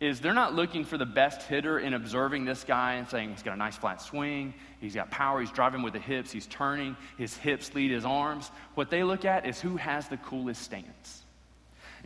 is 0.00 0.20
they're 0.20 0.34
not 0.34 0.54
looking 0.54 0.84
for 0.84 0.98
the 0.98 1.06
best 1.06 1.42
hitter 1.42 1.78
in 1.78 1.94
observing 1.94 2.44
this 2.44 2.64
guy 2.64 2.94
and 2.94 3.08
saying 3.08 3.30
he's 3.30 3.42
got 3.42 3.54
a 3.54 3.56
nice 3.56 3.76
flat 3.76 4.02
swing, 4.02 4.52
he's 4.80 4.94
got 4.94 5.10
power, 5.10 5.40
he's 5.40 5.52
driving 5.52 5.82
with 5.82 5.92
the 5.92 5.98
hips, 5.98 6.32
he's 6.32 6.46
turning, 6.46 6.96
his 7.16 7.36
hips 7.36 7.74
lead 7.74 7.90
his 7.90 8.04
arms. 8.04 8.50
What 8.74 8.90
they 8.90 9.04
look 9.04 9.24
at 9.24 9.46
is 9.46 9.60
who 9.60 9.76
has 9.76 10.08
the 10.08 10.16
coolest 10.18 10.62
stance. 10.62 11.22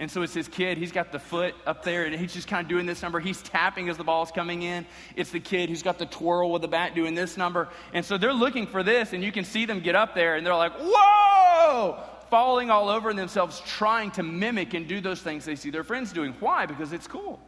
And 0.00 0.08
so 0.08 0.22
it's 0.22 0.34
his 0.34 0.46
kid, 0.46 0.78
he's 0.78 0.92
got 0.92 1.10
the 1.10 1.18
foot 1.18 1.54
up 1.66 1.82
there 1.82 2.04
and 2.04 2.14
he's 2.14 2.32
just 2.32 2.46
kind 2.46 2.64
of 2.64 2.68
doing 2.68 2.86
this 2.86 3.02
number. 3.02 3.18
He's 3.18 3.42
tapping 3.42 3.88
as 3.88 3.96
the 3.96 4.04
ball's 4.04 4.30
coming 4.30 4.62
in. 4.62 4.86
It's 5.16 5.32
the 5.32 5.40
kid 5.40 5.70
who's 5.70 5.82
got 5.82 5.98
the 5.98 6.06
twirl 6.06 6.52
with 6.52 6.62
the 6.62 6.68
bat 6.68 6.94
doing 6.94 7.14
this 7.14 7.36
number. 7.36 7.68
And 7.92 8.04
so 8.04 8.16
they're 8.16 8.32
looking 8.32 8.68
for 8.68 8.84
this, 8.84 9.12
and 9.12 9.24
you 9.24 9.32
can 9.32 9.44
see 9.44 9.66
them 9.66 9.80
get 9.80 9.96
up 9.96 10.14
there 10.14 10.36
and 10.36 10.46
they're 10.46 10.54
like, 10.54 10.74
whoa! 10.78 11.98
Falling 12.30 12.70
all 12.70 12.90
over 12.90 13.12
themselves, 13.12 13.60
trying 13.66 14.12
to 14.12 14.22
mimic 14.22 14.74
and 14.74 14.86
do 14.86 15.00
those 15.00 15.20
things 15.20 15.44
they 15.44 15.56
see 15.56 15.70
their 15.70 15.82
friends 15.82 16.12
doing. 16.12 16.34
Why? 16.38 16.66
Because 16.66 16.92
it's 16.92 17.08
cool. 17.08 17.40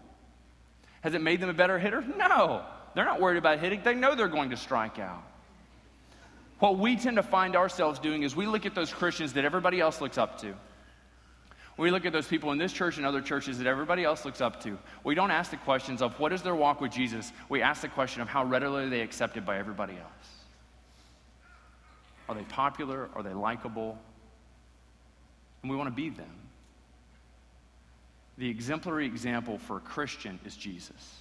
Has 1.00 1.14
it 1.14 1.23
made 1.23 1.40
them 1.40 1.49
a 1.49 1.54
better 1.54 1.78
hitter? 1.78 2.02
No. 2.16 2.62
They're 2.95 3.04
not 3.04 3.21
worried 3.21 3.38
about 3.38 3.59
hitting, 3.59 3.83
they 3.83 3.95
know 3.95 4.14
they're 4.14 4.28
going 4.28 4.50
to 4.50 4.57
strike 4.57 4.99
out. 4.99 5.23
What 6.59 6.78
we 6.78 6.97
tend 6.97 7.16
to 7.16 7.23
find 7.23 7.57
ourselves 7.57 7.99
doing 7.99 8.23
is 8.23 8.37
we 8.37 8.47
look 8.47 8.66
at 8.66 8.75
those 8.75 8.92
Christians 8.92 9.33
that 9.33 9.45
everybody 9.45 9.80
else 9.80 10.00
looks 10.00 10.19
up 10.19 10.40
to. 10.42 10.54
We 11.78 11.90
look 11.90 12.04
at 12.04 12.12
those 12.12 12.26
people 12.26 12.52
in 12.52 12.59
this 12.59 12.75
church 12.75 12.99
and 12.99 13.07
other 13.07 13.23
churches 13.23 13.57
that 13.57 13.66
everybody 13.66 14.04
else 14.04 14.26
looks 14.26 14.42
up 14.42 14.62
to. 14.64 14.78
We 15.02 15.14
don't 15.14 15.30
ask 15.30 15.50
the 15.50 15.57
questions 15.57 16.02
of 16.02 16.19
what 16.21 16.30
is 16.30 16.42
their 16.42 16.54
walk 16.54 16.83
with 16.83 16.92
Jesus. 16.92 17.33
We 17.49 17.62
ask 17.62 17.80
the 17.80 17.88
question 17.88 18.21
of 18.21 18.28
how 18.28 18.45
readily 18.45 18.85
are 18.85 18.88
they 18.90 19.00
accepted 19.00 19.47
by 19.47 19.59
everybody 19.59 19.95
else. 19.95 20.28
Are 22.28 22.35
they 22.35 22.42
popular? 22.42 23.09
Are 23.14 23.23
they 23.23 23.33
likable? 23.33 23.97
And 25.62 25.71
we 25.71 25.76
want 25.76 25.87
to 25.87 25.95
be 25.95 26.11
them. 26.11 26.50
The 28.40 28.49
exemplary 28.49 29.04
example 29.04 29.59
for 29.59 29.76
a 29.76 29.80
Christian 29.80 30.40
is 30.47 30.56
Jesus. 30.56 31.18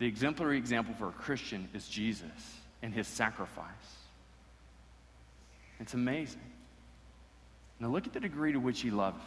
The 0.00 0.06
exemplary 0.06 0.58
example 0.58 0.92
for 0.98 1.06
a 1.06 1.12
Christian 1.12 1.68
is 1.72 1.88
Jesus 1.88 2.56
and 2.82 2.92
his 2.92 3.06
sacrifice. 3.06 3.64
It's 5.78 5.94
amazing. 5.94 6.40
Now 7.78 7.90
look 7.90 8.08
at 8.08 8.12
the 8.12 8.18
degree 8.18 8.50
to 8.50 8.58
which 8.58 8.80
he 8.80 8.90
loved. 8.90 9.22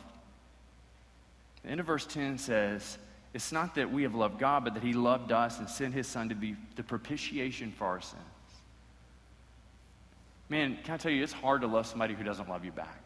The 1.63 1.69
end 1.69 1.79
of 1.79 1.85
verse 1.85 2.05
10 2.05 2.37
says, 2.37 2.97
It's 3.33 3.53
not 3.53 3.75
that 3.75 3.89
we 3.89 4.03
have 4.03 4.13
loved 4.13 4.37
God, 4.37 4.65
but 4.65 4.73
that 4.73 4.83
he 4.83 4.91
loved 4.91 5.31
us 5.31 5.57
and 5.57 5.69
sent 5.69 5.93
his 5.93 6.05
son 6.05 6.27
to 6.27 6.35
be 6.35 6.57
the 6.75 6.83
propitiation 6.83 7.71
for 7.71 7.85
our 7.85 8.01
sins. 8.01 8.21
Man, 10.49 10.79
can 10.83 10.95
I 10.95 10.97
tell 10.97 11.13
you, 11.13 11.23
it's 11.23 11.31
hard 11.31 11.61
to 11.61 11.67
love 11.67 11.87
somebody 11.87 12.13
who 12.13 12.25
doesn't 12.25 12.49
love 12.49 12.65
you 12.65 12.73
back. 12.73 13.00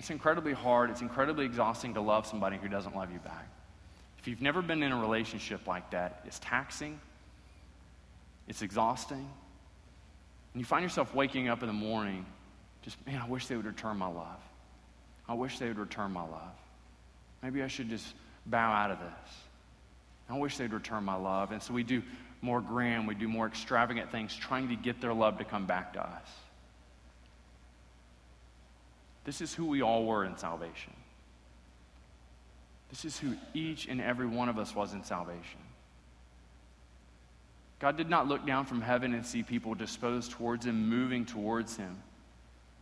It's 0.00 0.08
incredibly 0.08 0.54
hard, 0.54 0.88
it's 0.88 1.02
incredibly 1.02 1.44
exhausting 1.44 1.92
to 1.92 2.00
love 2.00 2.26
somebody 2.26 2.56
who 2.56 2.68
doesn't 2.68 2.96
love 2.96 3.12
you 3.12 3.18
back. 3.18 3.46
If 4.18 4.26
you've 4.26 4.40
never 4.40 4.62
been 4.62 4.82
in 4.82 4.92
a 4.92 4.98
relationship 4.98 5.66
like 5.66 5.90
that, 5.90 6.22
it's 6.24 6.38
taxing, 6.38 6.98
it's 8.48 8.62
exhausting. 8.62 9.18
And 9.18 10.60
you 10.60 10.64
find 10.64 10.82
yourself 10.82 11.14
waking 11.14 11.48
up 11.48 11.60
in 11.62 11.66
the 11.66 11.74
morning, 11.74 12.24
just, 12.80 12.96
man, 13.06 13.20
I 13.22 13.28
wish 13.28 13.46
they 13.46 13.56
would 13.56 13.66
return 13.66 13.98
my 13.98 14.06
love. 14.06 14.40
I 15.28 15.34
wish 15.34 15.58
they 15.58 15.68
would 15.68 15.78
return 15.78 16.12
my 16.12 16.22
love. 16.22 16.54
Maybe 17.42 17.62
I 17.62 17.66
should 17.66 17.90
just 17.90 18.14
bow 18.46 18.72
out 18.72 18.90
of 18.90 19.00
this. 19.00 19.34
I 20.30 20.38
wish 20.38 20.56
they'd 20.56 20.72
return 20.72 21.04
my 21.04 21.16
love. 21.16 21.52
And 21.52 21.62
so 21.62 21.74
we 21.74 21.82
do 21.82 22.02
more 22.40 22.62
grand, 22.62 23.06
we 23.06 23.14
do 23.14 23.28
more 23.28 23.46
extravagant 23.46 24.10
things 24.10 24.34
trying 24.34 24.70
to 24.70 24.76
get 24.76 25.02
their 25.02 25.12
love 25.12 25.36
to 25.36 25.44
come 25.44 25.66
back 25.66 25.92
to 25.92 26.02
us. 26.02 26.28
This 29.24 29.40
is 29.40 29.54
who 29.54 29.66
we 29.66 29.82
all 29.82 30.04
were 30.04 30.24
in 30.24 30.36
salvation. 30.36 30.92
This 32.88 33.04
is 33.04 33.18
who 33.18 33.34
each 33.54 33.86
and 33.86 34.00
every 34.00 34.26
one 34.26 34.48
of 34.48 34.58
us 34.58 34.74
was 34.74 34.92
in 34.92 35.04
salvation. 35.04 35.60
God 37.78 37.96
did 37.96 38.10
not 38.10 38.28
look 38.28 38.46
down 38.46 38.66
from 38.66 38.82
heaven 38.82 39.14
and 39.14 39.24
see 39.24 39.42
people 39.42 39.74
disposed 39.74 40.32
towards 40.32 40.66
him, 40.66 40.88
moving 40.88 41.24
towards 41.24 41.76
him. 41.76 41.96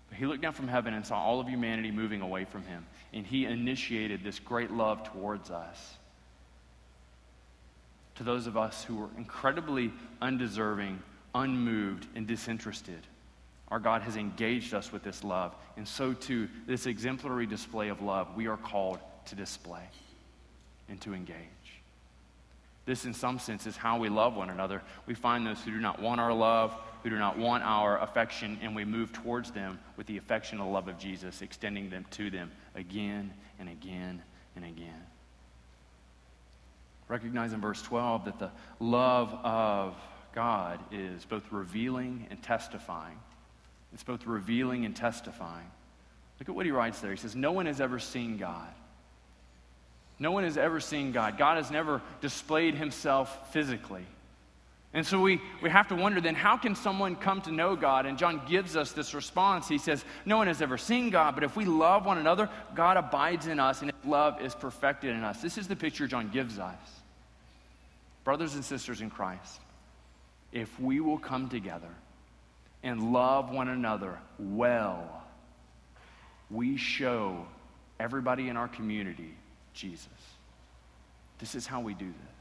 But 0.08 0.18
he 0.18 0.26
looked 0.26 0.42
down 0.42 0.54
from 0.54 0.68
heaven 0.68 0.94
and 0.94 1.06
saw 1.06 1.22
all 1.22 1.40
of 1.40 1.48
humanity 1.48 1.90
moving 1.90 2.20
away 2.20 2.44
from 2.44 2.64
him. 2.64 2.86
And 3.12 3.26
he 3.26 3.44
initiated 3.44 4.24
this 4.24 4.38
great 4.38 4.70
love 4.70 5.04
towards 5.12 5.50
us. 5.50 5.96
To 8.16 8.24
those 8.24 8.46
of 8.46 8.56
us 8.56 8.82
who 8.82 8.96
were 8.96 9.10
incredibly 9.16 9.92
undeserving, 10.20 11.00
unmoved, 11.34 12.06
and 12.16 12.26
disinterested. 12.26 13.06
Our 13.70 13.78
God 13.78 14.02
has 14.02 14.16
engaged 14.16 14.72
us 14.72 14.92
with 14.92 15.02
this 15.02 15.22
love. 15.22 15.54
And 15.76 15.86
so, 15.86 16.12
too, 16.12 16.48
this 16.66 16.86
exemplary 16.86 17.46
display 17.46 17.88
of 17.88 18.00
love, 18.00 18.34
we 18.34 18.46
are 18.46 18.56
called 18.56 18.98
to 19.26 19.34
display 19.34 19.82
and 20.88 21.00
to 21.02 21.14
engage. 21.14 21.36
This, 22.86 23.04
in 23.04 23.12
some 23.12 23.38
sense, 23.38 23.66
is 23.66 23.76
how 23.76 23.98
we 23.98 24.08
love 24.08 24.34
one 24.34 24.48
another. 24.48 24.80
We 25.06 25.12
find 25.12 25.46
those 25.46 25.60
who 25.60 25.70
do 25.70 25.78
not 25.78 26.00
want 26.00 26.20
our 26.20 26.32
love, 26.32 26.74
who 27.02 27.10
do 27.10 27.18
not 27.18 27.36
want 27.36 27.62
our 27.62 27.98
affection, 28.00 28.58
and 28.62 28.74
we 28.74 28.86
move 28.86 29.12
towards 29.12 29.50
them 29.50 29.78
with 29.98 30.06
the 30.06 30.16
affection 30.16 30.58
and 30.58 30.72
love 30.72 30.88
of 30.88 30.98
Jesus, 30.98 31.42
extending 31.42 31.90
them 31.90 32.06
to 32.12 32.30
them 32.30 32.50
again 32.74 33.34
and 33.58 33.68
again 33.68 34.22
and 34.56 34.64
again. 34.64 35.04
Recognize 37.08 37.52
in 37.52 37.60
verse 37.60 37.82
12 37.82 38.24
that 38.24 38.38
the 38.38 38.50
love 38.80 39.34
of 39.44 39.94
God 40.34 40.80
is 40.90 41.26
both 41.26 41.52
revealing 41.52 42.26
and 42.30 42.42
testifying. 42.42 43.18
It's 43.92 44.02
both 44.02 44.26
revealing 44.26 44.84
and 44.84 44.94
testifying. 44.94 45.70
Look 46.38 46.48
at 46.48 46.54
what 46.54 46.66
he 46.66 46.72
writes 46.72 47.00
there. 47.00 47.10
He 47.10 47.16
says, 47.16 47.34
No 47.34 47.52
one 47.52 47.66
has 47.66 47.80
ever 47.80 47.98
seen 47.98 48.36
God. 48.36 48.68
No 50.18 50.32
one 50.32 50.44
has 50.44 50.56
ever 50.56 50.80
seen 50.80 51.12
God. 51.12 51.38
God 51.38 51.56
has 51.56 51.70
never 51.70 52.02
displayed 52.20 52.74
himself 52.74 53.52
physically. 53.52 54.04
And 54.94 55.06
so 55.06 55.20
we, 55.20 55.40
we 55.62 55.68
have 55.68 55.88
to 55.88 55.94
wonder 55.94 56.20
then, 56.20 56.34
how 56.34 56.56
can 56.56 56.74
someone 56.74 57.14
come 57.14 57.42
to 57.42 57.52
know 57.52 57.76
God? 57.76 58.06
And 58.06 58.16
John 58.16 58.40
gives 58.48 58.74
us 58.74 58.92
this 58.92 59.12
response. 59.12 59.68
He 59.68 59.78
says, 59.78 60.04
No 60.24 60.38
one 60.38 60.46
has 60.46 60.62
ever 60.62 60.78
seen 60.78 61.10
God, 61.10 61.34
but 61.34 61.44
if 61.44 61.56
we 61.56 61.66
love 61.66 62.06
one 62.06 62.18
another, 62.18 62.48
God 62.74 62.96
abides 62.96 63.46
in 63.46 63.60
us 63.60 63.82
and 63.82 63.92
his 63.92 64.04
love 64.04 64.40
is 64.40 64.54
perfected 64.54 65.14
in 65.14 65.24
us. 65.24 65.42
This 65.42 65.58
is 65.58 65.68
the 65.68 65.76
picture 65.76 66.06
John 66.06 66.30
gives 66.30 66.58
us. 66.58 66.78
Brothers 68.24 68.54
and 68.54 68.64
sisters 68.64 69.00
in 69.00 69.10
Christ, 69.10 69.60
if 70.52 70.80
we 70.80 71.00
will 71.00 71.18
come 71.18 71.48
together, 71.48 71.90
and 72.82 73.12
love 73.12 73.50
one 73.50 73.68
another 73.68 74.18
well, 74.38 75.24
we 76.50 76.76
show 76.76 77.46
everybody 77.98 78.48
in 78.48 78.56
our 78.56 78.68
community 78.68 79.34
Jesus. 79.74 80.08
This 81.38 81.54
is 81.54 81.66
how 81.66 81.80
we 81.80 81.94
do 81.94 82.06
this. 82.06 82.38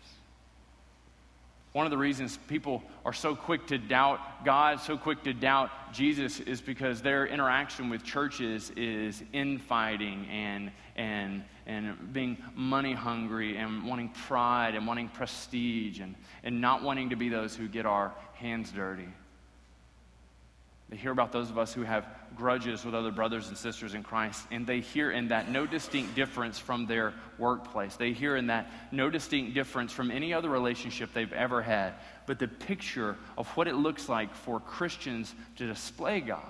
One 1.73 1.85
of 1.85 1.91
the 1.91 1.97
reasons 1.97 2.39
people 2.47 2.81
are 3.05 3.13
so 3.13 3.35
quick 3.35 3.67
to 3.67 3.77
doubt 3.77 4.43
God, 4.43 4.79
so 4.79 4.97
quick 4.97 5.23
to 5.25 5.33
doubt 5.33 5.69
Jesus, 5.93 6.39
is 6.39 6.61
because 6.61 7.03
their 7.03 7.27
interaction 7.27 7.89
with 7.89 8.03
churches 8.03 8.71
is 8.71 9.21
infighting 9.33 10.25
and, 10.31 10.71
and, 10.95 11.43
and 11.67 12.11
being 12.13 12.37
money 12.55 12.93
hungry 12.93 13.57
and 13.57 13.85
wanting 13.85 14.09
pride 14.09 14.73
and 14.73 14.87
wanting 14.87 15.09
prestige 15.09 15.99
and, 15.99 16.15
and 16.43 16.59
not 16.59 16.81
wanting 16.81 17.11
to 17.11 17.15
be 17.15 17.29
those 17.29 17.55
who 17.55 17.67
get 17.67 17.85
our 17.85 18.11
hands 18.33 18.71
dirty. 18.71 19.09
They 20.89 20.95
hear 20.95 21.11
about 21.11 21.33
those 21.33 21.49
of 21.49 21.57
us 21.57 21.73
who 21.73 21.83
have 21.83 22.07
grudges 22.37 22.85
with 22.85 22.95
other 22.95 23.11
brothers 23.11 23.49
and 23.49 23.57
sisters 23.57 23.93
in 23.93 24.03
Christ, 24.03 24.45
and 24.51 24.65
they 24.65 24.79
hear 24.79 25.11
in 25.11 25.29
that 25.29 25.51
no 25.51 25.65
distinct 25.65 26.15
difference 26.15 26.59
from 26.59 26.85
their 26.85 27.13
workplace. 27.37 27.97
They 27.97 28.13
hear 28.13 28.37
in 28.37 28.47
that 28.47 28.71
no 28.91 29.09
distinct 29.09 29.53
difference 29.53 29.91
from 29.91 30.11
any 30.11 30.33
other 30.33 30.49
relationship 30.49 31.13
they've 31.13 31.33
ever 31.33 31.61
had, 31.61 31.93
but 32.25 32.39
the 32.39 32.47
picture 32.47 33.17
of 33.37 33.47
what 33.49 33.67
it 33.67 33.75
looks 33.75 34.07
like 34.07 34.33
for 34.33 34.61
Christians 34.61 35.33
to 35.57 35.67
display 35.67 36.21
God, 36.21 36.41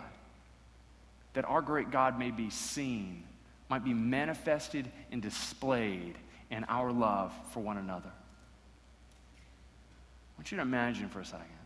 that 1.34 1.46
our 1.46 1.64
great 1.64 1.90
God 1.90 2.20
may 2.20 2.30
be 2.30 2.52
seen, 2.52 3.24
might 3.70 3.84
be 3.84 3.94
manifested 3.94 4.88
and 5.12 5.20
displayed 5.20 6.16
in 6.52 6.64
our 6.66 6.92
love 6.92 7.34
for 7.54 7.62
one 7.62 7.78
another. 7.78 8.12
I 10.30 10.40
want 10.40 10.52
you 10.52 10.58
to 10.58 10.62
imagine 10.62 11.10
for 11.10 11.22
a 11.22 11.26
second 11.26 11.57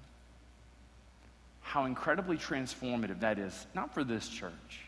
how 1.72 1.86
incredibly 1.86 2.36
transformative 2.36 3.22
that 3.22 3.40
is, 3.40 3.66
not 3.74 3.94
for 3.94 4.04
this 4.04 4.28
church, 4.28 4.82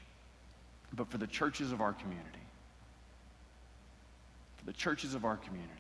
but 0.92 1.08
for 1.08 1.18
the 1.18 1.28
churches 1.28 1.72
of 1.72 1.80
our 1.80 1.94
community. 1.94 2.28
For 4.58 4.66
the 4.66 4.74
churches 4.74 5.16
of 5.16 5.24
our 5.24 5.38
community. 5.38 5.72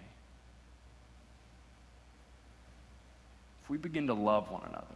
if 3.63 3.69
we 3.69 3.77
begin 3.77 4.07
to 4.07 4.13
love 4.13 4.51
one 4.51 4.61
another. 4.67 4.95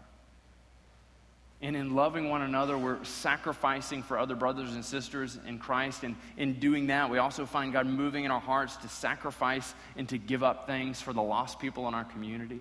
And 1.62 1.76
in 1.76 1.96
loving 1.96 2.30
one 2.30 2.42
another, 2.42 2.78
we're 2.78 3.02
sacrificing 3.04 4.04
for 4.04 4.20
other 4.20 4.36
brothers 4.36 4.74
and 4.74 4.84
sisters 4.84 5.40
in 5.48 5.58
Christ. 5.58 6.04
And 6.04 6.18
in 6.36 6.60
doing 6.60 6.88
that, 6.88 7.10
we 7.10 7.18
also 7.18 7.46
find 7.46 7.72
God 7.72 7.88
moving 7.88 8.26
in 8.26 8.32
our 8.32 8.42
hearts 8.42 8.76
to 8.78 8.90
sacrifice 8.90 9.74
and 9.96 10.08
to 10.10 10.18
give 10.18 10.44
up 10.44 10.68
things 10.68 11.02
for 11.02 11.14
the 11.14 11.22
lost 11.22 11.60
people 11.60 11.88
in 11.88 11.94
our 11.94 12.04
community. 12.04 12.60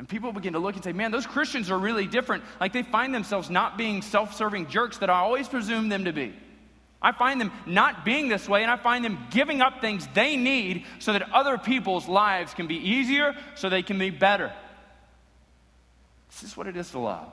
And 0.00 0.08
people 0.08 0.32
begin 0.32 0.54
to 0.54 0.58
look 0.58 0.76
and 0.76 0.82
say, 0.82 0.94
man, 0.94 1.10
those 1.10 1.26
Christians 1.26 1.70
are 1.70 1.78
really 1.78 2.06
different. 2.06 2.42
Like 2.58 2.72
they 2.72 2.82
find 2.82 3.14
themselves 3.14 3.50
not 3.50 3.76
being 3.76 4.00
self 4.00 4.34
serving 4.34 4.68
jerks 4.68 4.96
that 4.96 5.10
I 5.10 5.18
always 5.18 5.46
presume 5.46 5.90
them 5.90 6.06
to 6.06 6.12
be. 6.14 6.34
I 7.02 7.12
find 7.12 7.38
them 7.38 7.52
not 7.66 8.02
being 8.02 8.28
this 8.28 8.48
way, 8.48 8.62
and 8.62 8.70
I 8.70 8.78
find 8.78 9.04
them 9.04 9.18
giving 9.30 9.60
up 9.60 9.82
things 9.82 10.08
they 10.14 10.38
need 10.38 10.86
so 11.00 11.12
that 11.12 11.30
other 11.34 11.58
people's 11.58 12.08
lives 12.08 12.54
can 12.54 12.66
be 12.66 12.76
easier, 12.76 13.34
so 13.56 13.68
they 13.68 13.82
can 13.82 13.98
be 13.98 14.08
better. 14.08 14.50
This 16.30 16.44
is 16.44 16.56
what 16.56 16.66
it 16.66 16.78
is 16.78 16.90
to 16.92 16.98
love. 16.98 17.30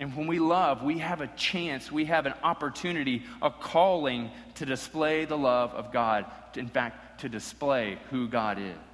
And 0.00 0.16
when 0.16 0.26
we 0.26 0.40
love, 0.40 0.82
we 0.82 0.98
have 0.98 1.20
a 1.20 1.28
chance, 1.28 1.92
we 1.92 2.06
have 2.06 2.26
an 2.26 2.34
opportunity, 2.42 3.22
a 3.40 3.52
calling 3.52 4.32
to 4.56 4.66
display 4.66 5.26
the 5.26 5.38
love 5.38 5.74
of 5.74 5.92
God. 5.92 6.26
In 6.56 6.66
fact, 6.66 7.20
to 7.20 7.28
display 7.28 7.98
who 8.10 8.26
God 8.26 8.58
is. 8.58 8.91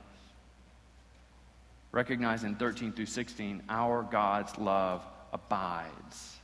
Recognize 1.98 2.44
in 2.44 2.54
13 2.54 2.92
through 2.92 3.06
16, 3.06 3.60
our 3.68 4.04
God's 4.04 4.56
love 4.56 5.04
abides. 5.32 6.36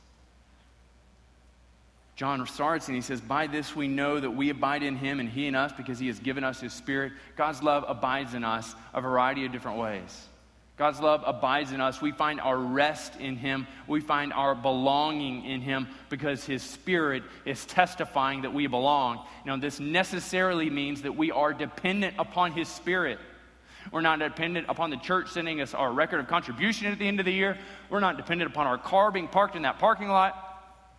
John 2.17 2.45
starts 2.45 2.89
and 2.89 2.95
he 2.95 3.01
says, 3.01 3.21
By 3.21 3.47
this 3.47 3.73
we 3.73 3.87
know 3.87 4.19
that 4.19 4.31
we 4.31 4.49
abide 4.49 4.83
in 4.83 4.97
him 4.97 5.21
and 5.21 5.29
he 5.29 5.47
in 5.47 5.55
us 5.55 5.71
because 5.71 5.97
he 5.97 6.07
has 6.07 6.19
given 6.19 6.43
us 6.43 6.59
his 6.59 6.73
spirit. 6.73 7.13
God's 7.37 7.63
love 7.63 7.85
abides 7.87 8.33
in 8.33 8.43
us 8.43 8.75
a 8.93 8.99
variety 8.99 9.45
of 9.45 9.53
different 9.53 9.77
ways. 9.77 10.27
God's 10.75 10.99
love 10.99 11.23
abides 11.25 11.71
in 11.71 11.79
us. 11.79 12.01
We 12.01 12.11
find 12.11 12.41
our 12.41 12.57
rest 12.57 13.15
in 13.17 13.37
Him. 13.37 13.65
We 13.87 14.01
find 14.01 14.33
our 14.33 14.55
belonging 14.55 15.45
in 15.45 15.61
Him 15.61 15.87
because 16.09 16.43
His 16.43 16.63
Spirit 16.63 17.23
is 17.45 17.65
testifying 17.65 18.41
that 18.41 18.53
we 18.53 18.67
belong. 18.67 19.25
Now, 19.45 19.55
this 19.55 19.79
necessarily 19.79 20.69
means 20.69 21.03
that 21.03 21.15
we 21.15 21.31
are 21.31 21.53
dependent 21.53 22.15
upon 22.19 22.51
His 22.51 22.67
Spirit. 22.67 23.19
We're 23.91 24.01
not 24.01 24.19
dependent 24.19 24.67
upon 24.69 24.89
the 24.89 24.97
church 24.97 25.29
sending 25.29 25.61
us 25.61 25.73
our 25.73 25.91
record 25.91 26.19
of 26.19 26.27
contribution 26.27 26.87
at 26.87 26.99
the 26.99 27.07
end 27.07 27.19
of 27.19 27.25
the 27.25 27.33
year. 27.33 27.57
We're 27.89 27.99
not 27.99 28.17
dependent 28.17 28.51
upon 28.51 28.67
our 28.67 28.77
car 28.77 29.11
being 29.11 29.27
parked 29.27 29.55
in 29.55 29.63
that 29.63 29.79
parking 29.79 30.07
lot. 30.07 30.45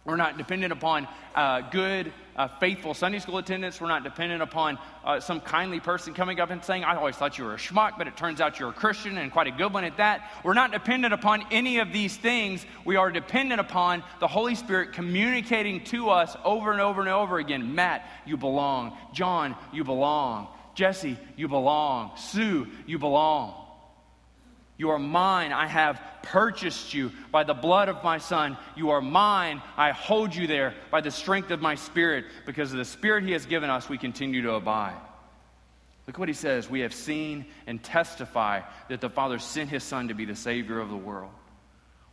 We're 0.06 0.14
not 0.14 0.38
dependent 0.38 0.72
upon 0.72 1.08
uh, 1.34 1.62
good, 1.62 2.12
uh, 2.36 2.46
faithful 2.60 2.94
Sunday 2.94 3.18
school 3.18 3.38
attendance. 3.38 3.80
We're 3.80 3.88
not 3.88 4.04
dependent 4.04 4.40
upon 4.40 4.78
uh, 5.04 5.18
some 5.18 5.40
kindly 5.40 5.80
person 5.80 6.14
coming 6.14 6.38
up 6.38 6.50
and 6.50 6.64
saying, 6.64 6.84
I 6.84 6.94
always 6.94 7.16
thought 7.16 7.36
you 7.38 7.44
were 7.44 7.54
a 7.54 7.58
schmuck, 7.58 7.98
but 7.98 8.06
it 8.06 8.16
turns 8.16 8.40
out 8.40 8.60
you're 8.60 8.68
a 8.68 8.72
Christian 8.72 9.18
and 9.18 9.32
quite 9.32 9.48
a 9.48 9.50
good 9.50 9.72
one 9.72 9.82
at 9.82 9.96
that. 9.96 10.30
We're 10.44 10.54
not 10.54 10.70
dependent 10.70 11.12
upon 11.12 11.44
any 11.50 11.80
of 11.80 11.92
these 11.92 12.16
things. 12.16 12.64
We 12.84 12.94
are 12.94 13.10
dependent 13.10 13.60
upon 13.60 14.04
the 14.20 14.28
Holy 14.28 14.54
Spirit 14.54 14.92
communicating 14.92 15.82
to 15.86 16.10
us 16.10 16.36
over 16.44 16.70
and 16.70 16.80
over 16.80 17.00
and 17.00 17.10
over 17.10 17.38
again 17.38 17.74
Matt, 17.74 18.08
you 18.26 18.36
belong. 18.36 18.96
John, 19.12 19.56
you 19.72 19.82
belong. 19.82 20.46
Jesse, 20.76 21.18
you 21.36 21.48
belong. 21.48 22.12
Sue, 22.16 22.68
you 22.86 22.98
belong. 22.98 23.54
You 24.76 24.90
are 24.90 24.98
mine. 24.98 25.52
I 25.52 25.66
have 25.66 26.00
purchased 26.22 26.92
you 26.92 27.10
by 27.32 27.44
the 27.44 27.54
blood 27.54 27.88
of 27.88 28.04
my 28.04 28.18
Son. 28.18 28.58
You 28.76 28.90
are 28.90 29.00
mine. 29.00 29.62
I 29.78 29.92
hold 29.92 30.34
you 30.34 30.46
there 30.46 30.74
by 30.90 31.00
the 31.00 31.10
strength 31.10 31.50
of 31.50 31.62
my 31.62 31.76
Spirit. 31.76 32.26
Because 32.44 32.72
of 32.72 32.78
the 32.78 32.84
Spirit 32.84 33.24
He 33.24 33.32
has 33.32 33.46
given 33.46 33.70
us, 33.70 33.88
we 33.88 33.96
continue 33.96 34.42
to 34.42 34.52
abide. 34.52 35.00
Look 36.06 36.18
what 36.18 36.28
He 36.28 36.34
says. 36.34 36.68
We 36.68 36.80
have 36.80 36.92
seen 36.92 37.46
and 37.66 37.82
testify 37.82 38.60
that 38.90 39.00
the 39.00 39.08
Father 39.08 39.38
sent 39.38 39.70
His 39.70 39.82
Son 39.82 40.08
to 40.08 40.14
be 40.14 40.26
the 40.26 40.36
Savior 40.36 40.78
of 40.78 40.90
the 40.90 40.96
world. 40.96 41.32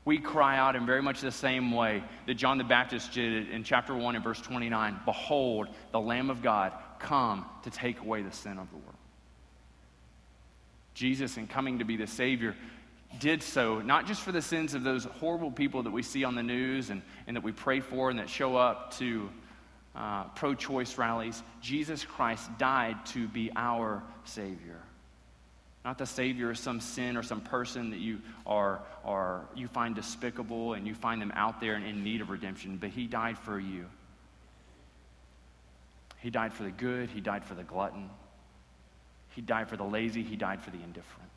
We 0.06 0.20
cry 0.20 0.58
out 0.58 0.76
in 0.76 0.86
very 0.86 1.02
much 1.02 1.22
the 1.22 1.32
same 1.32 1.72
way 1.72 2.04
that 2.28 2.34
John 2.34 2.58
the 2.58 2.64
Baptist 2.64 3.14
did 3.14 3.50
in 3.50 3.64
chapter 3.64 3.96
1 3.96 4.16
and 4.16 4.24
verse 4.24 4.42
29 4.42 5.00
Behold, 5.06 5.68
the 5.92 6.00
Lamb 6.00 6.30
of 6.30 6.42
God, 6.42 6.74
come 7.04 7.46
to 7.64 7.70
take 7.70 8.00
away 8.00 8.24
the 8.24 8.32
sin 8.32 8.58
of 8.58 8.70
the 8.72 8.78
world. 8.78 8.96
Jesus, 10.94 11.38
in 11.38 11.48
coming 11.48 11.80
to 11.80 11.86
be 11.86 11.98
the 11.98 12.08
Savior, 12.08 12.56
did 13.20 13.44
so 13.44 13.80
not 13.82 14.08
just 14.08 14.22
for 14.22 14.32
the 14.32 14.42
sins 14.42 14.74
of 14.74 14.84
those 14.84 15.06
horrible 15.06 15.52
people 15.52 15.84
that 15.84 15.92
we 15.92 16.02
see 16.02 16.24
on 16.24 16.36
the 16.36 16.44
news 16.44 16.90
and, 16.90 17.02
and 17.28 17.36
that 17.36 17.44
we 17.44 17.52
pray 17.52 17.80
for 17.80 18.10
and 18.10 18.20
that 18.20 18.30
show 18.30 18.56
up 18.56 18.96
to 18.98 19.30
uh, 19.96 20.24
pro 20.36 20.56
choice 20.56 20.98
rallies. 20.98 21.44
Jesus 21.62 22.04
Christ 22.04 22.50
died 22.58 23.06
to 23.08 23.28
be 23.28 23.52
our 23.56 24.02
Savior. 24.26 24.80
Not 25.86 25.98
the 25.98 26.06
Savior 26.06 26.52
of 26.52 26.58
some 26.58 26.80
sin 26.80 27.18
or 27.18 27.24
some 27.24 27.42
person 27.42 27.90
that 27.92 28.00
you, 28.00 28.22
are, 28.46 28.82
are, 29.04 29.42
you 29.54 29.68
find 29.68 29.94
despicable 29.94 30.74
and 30.74 30.88
you 30.88 30.96
find 30.96 31.22
them 31.22 31.34
out 31.36 31.60
there 31.60 31.76
and 31.76 31.86
in 31.86 32.04
need 32.04 32.22
of 32.22 32.30
redemption, 32.30 32.78
but 32.78 32.90
He 32.90 33.06
died 33.06 33.38
for 33.38 33.60
you. 33.60 33.86
He 36.24 36.32
died 36.32 36.54
for 36.54 36.64
the 36.64 36.72
good, 36.72 37.12
He 37.12 37.22
died 37.22 37.46
for 37.46 37.54
the 37.54 37.64
glutton, 37.64 38.10
he 39.34 39.42
died 39.42 39.68
for 39.68 39.78
the 39.78 39.84
lazy, 39.84 40.24
He 40.24 40.36
died 40.36 40.62
for 40.62 40.70
the 40.70 40.82
indifferent. 40.82 41.30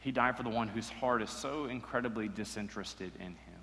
He 0.00 0.12
died 0.12 0.36
for 0.36 0.44
the 0.44 0.50
one 0.50 0.68
whose 0.68 0.88
heart 0.88 1.22
is 1.22 1.30
so 1.30 1.64
incredibly 1.64 2.28
disinterested 2.28 3.10
in 3.18 3.26
Him. 3.26 3.60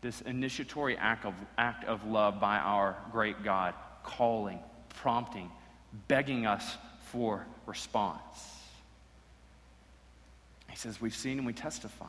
This 0.00 0.22
initiatory 0.22 0.96
act 0.96 1.26
of, 1.26 1.34
act 1.58 1.84
of 1.84 2.06
love 2.06 2.40
by 2.40 2.56
our 2.56 2.96
great 3.12 3.44
God, 3.44 3.74
calling, 4.02 4.60
prompting, 5.00 5.50
begging 6.08 6.46
us 6.46 6.76
for 7.12 7.46
response. 7.66 8.54
He 10.70 10.76
says, 10.76 11.00
We've 11.00 11.14
seen 11.14 11.38
and 11.38 11.46
we 11.46 11.52
testify. 11.52 12.06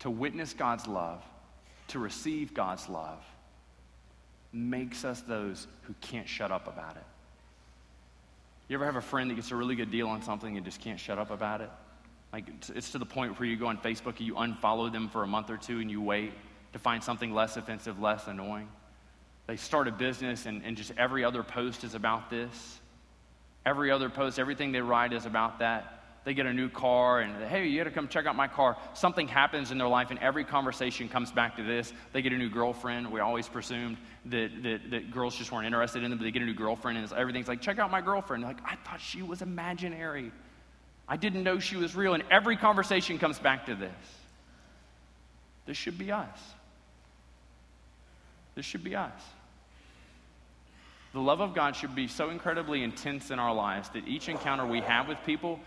To 0.00 0.10
witness 0.10 0.54
God's 0.54 0.88
love, 0.88 1.22
to 1.88 2.00
receive 2.00 2.54
God's 2.54 2.88
love, 2.88 3.22
makes 4.52 5.04
us 5.04 5.20
those 5.22 5.66
who 5.82 5.94
can't 6.00 6.28
shut 6.28 6.50
up 6.50 6.66
about 6.66 6.96
it. 6.96 7.04
You 8.68 8.76
ever 8.76 8.84
have 8.84 8.96
a 8.96 9.00
friend 9.00 9.30
that 9.30 9.34
gets 9.34 9.50
a 9.50 9.56
really 9.56 9.74
good 9.74 9.90
deal 9.90 10.08
on 10.08 10.22
something 10.22 10.56
and 10.56 10.64
just 10.64 10.80
can't 10.80 10.98
shut 10.98 11.18
up 11.18 11.30
about 11.30 11.60
it? 11.60 11.70
Like, 12.32 12.44
it's 12.74 12.92
to 12.92 12.98
the 12.98 13.06
point 13.06 13.38
where 13.38 13.48
you 13.48 13.56
go 13.56 13.66
on 13.66 13.78
Facebook 13.78 14.18
and 14.18 14.20
you 14.20 14.34
unfollow 14.34 14.92
them 14.92 15.08
for 15.08 15.24
a 15.24 15.26
month 15.26 15.50
or 15.50 15.56
two 15.56 15.80
and 15.80 15.90
you 15.90 16.00
wait 16.00 16.32
to 16.72 16.78
find 16.78 17.02
something 17.02 17.34
less 17.34 17.56
offensive, 17.56 18.00
less 18.00 18.28
annoying. 18.28 18.68
They 19.48 19.56
start 19.56 19.88
a 19.88 19.92
business 19.92 20.46
and, 20.46 20.62
and 20.64 20.76
just 20.76 20.92
every 20.96 21.24
other 21.24 21.42
post 21.42 21.82
is 21.82 21.94
about 21.94 22.30
this. 22.30 22.78
Every 23.66 23.90
other 23.90 24.08
post, 24.08 24.38
everything 24.38 24.70
they 24.70 24.80
write 24.80 25.12
is 25.12 25.26
about 25.26 25.58
that 25.58 25.99
they 26.24 26.34
get 26.34 26.46
a 26.46 26.52
new 26.52 26.68
car 26.68 27.20
and 27.20 27.34
hey 27.48 27.66
you 27.66 27.78
got 27.78 27.84
to 27.84 27.90
come 27.90 28.08
check 28.08 28.26
out 28.26 28.36
my 28.36 28.48
car. 28.48 28.76
Something 28.94 29.26
happens 29.26 29.70
in 29.70 29.78
their 29.78 29.88
life 29.88 30.10
and 30.10 30.18
every 30.20 30.44
conversation 30.44 31.08
comes 31.08 31.32
back 31.32 31.56
to 31.56 31.62
this. 31.62 31.92
They 32.12 32.22
get 32.22 32.32
a 32.32 32.38
new 32.38 32.50
girlfriend. 32.50 33.10
We 33.10 33.20
always 33.20 33.48
presumed 33.48 33.96
that, 34.26 34.62
that, 34.62 34.90
that 34.90 35.10
girls 35.10 35.36
just 35.36 35.50
weren't 35.50 35.66
interested 35.66 36.02
in 36.02 36.10
them 36.10 36.18
but 36.18 36.24
they 36.24 36.30
get 36.30 36.42
a 36.42 36.46
new 36.46 36.54
girlfriend 36.54 36.98
and 36.98 37.12
everything's 37.12 37.48
like 37.48 37.60
check 37.60 37.78
out 37.78 37.90
my 37.90 38.00
girlfriend. 38.00 38.42
Like 38.42 38.58
i 38.64 38.76
thought 38.76 39.00
she 39.00 39.22
was 39.22 39.42
imaginary. 39.42 40.32
I 41.08 41.16
didn't 41.16 41.42
know 41.42 41.58
she 41.58 41.76
was 41.76 41.96
real. 41.96 42.14
And 42.14 42.22
every 42.30 42.56
conversation 42.56 43.18
comes 43.18 43.38
back 43.38 43.66
to 43.66 43.74
this. 43.74 43.90
This 45.66 45.76
should 45.76 45.98
be 45.98 46.12
us. 46.12 46.38
This 48.54 48.64
should 48.64 48.84
be 48.84 48.94
us. 48.94 49.12
The 51.12 51.20
love 51.20 51.40
of 51.40 51.54
God 51.54 51.74
should 51.74 51.94
be 51.94 52.06
so 52.06 52.30
incredibly 52.30 52.84
intense 52.84 53.30
in 53.30 53.38
our 53.38 53.54
lives 53.54 53.88
that 53.90 54.06
each 54.06 54.28
encounter 54.28 54.64
we 54.64 54.80
have 54.80 55.08
with 55.08 55.18
people 55.26 55.58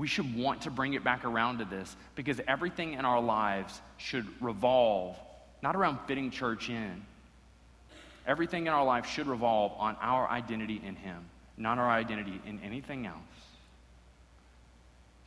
we 0.00 0.06
should 0.06 0.34
want 0.34 0.62
to 0.62 0.70
bring 0.70 0.94
it 0.94 1.04
back 1.04 1.26
around 1.26 1.58
to 1.58 1.66
this 1.66 1.94
because 2.14 2.40
everything 2.48 2.94
in 2.94 3.04
our 3.04 3.20
lives 3.20 3.78
should 3.98 4.26
revolve 4.40 5.14
not 5.62 5.76
around 5.76 5.98
fitting 6.06 6.30
church 6.30 6.70
in. 6.70 7.04
Everything 8.26 8.66
in 8.66 8.72
our 8.72 8.82
life 8.82 9.04
should 9.04 9.26
revolve 9.26 9.72
on 9.76 9.94
our 10.00 10.26
identity 10.26 10.80
in 10.82 10.96
Him, 10.96 11.26
not 11.58 11.76
our 11.76 11.90
identity 11.90 12.40
in 12.46 12.60
anything 12.60 13.06
else. 13.06 13.18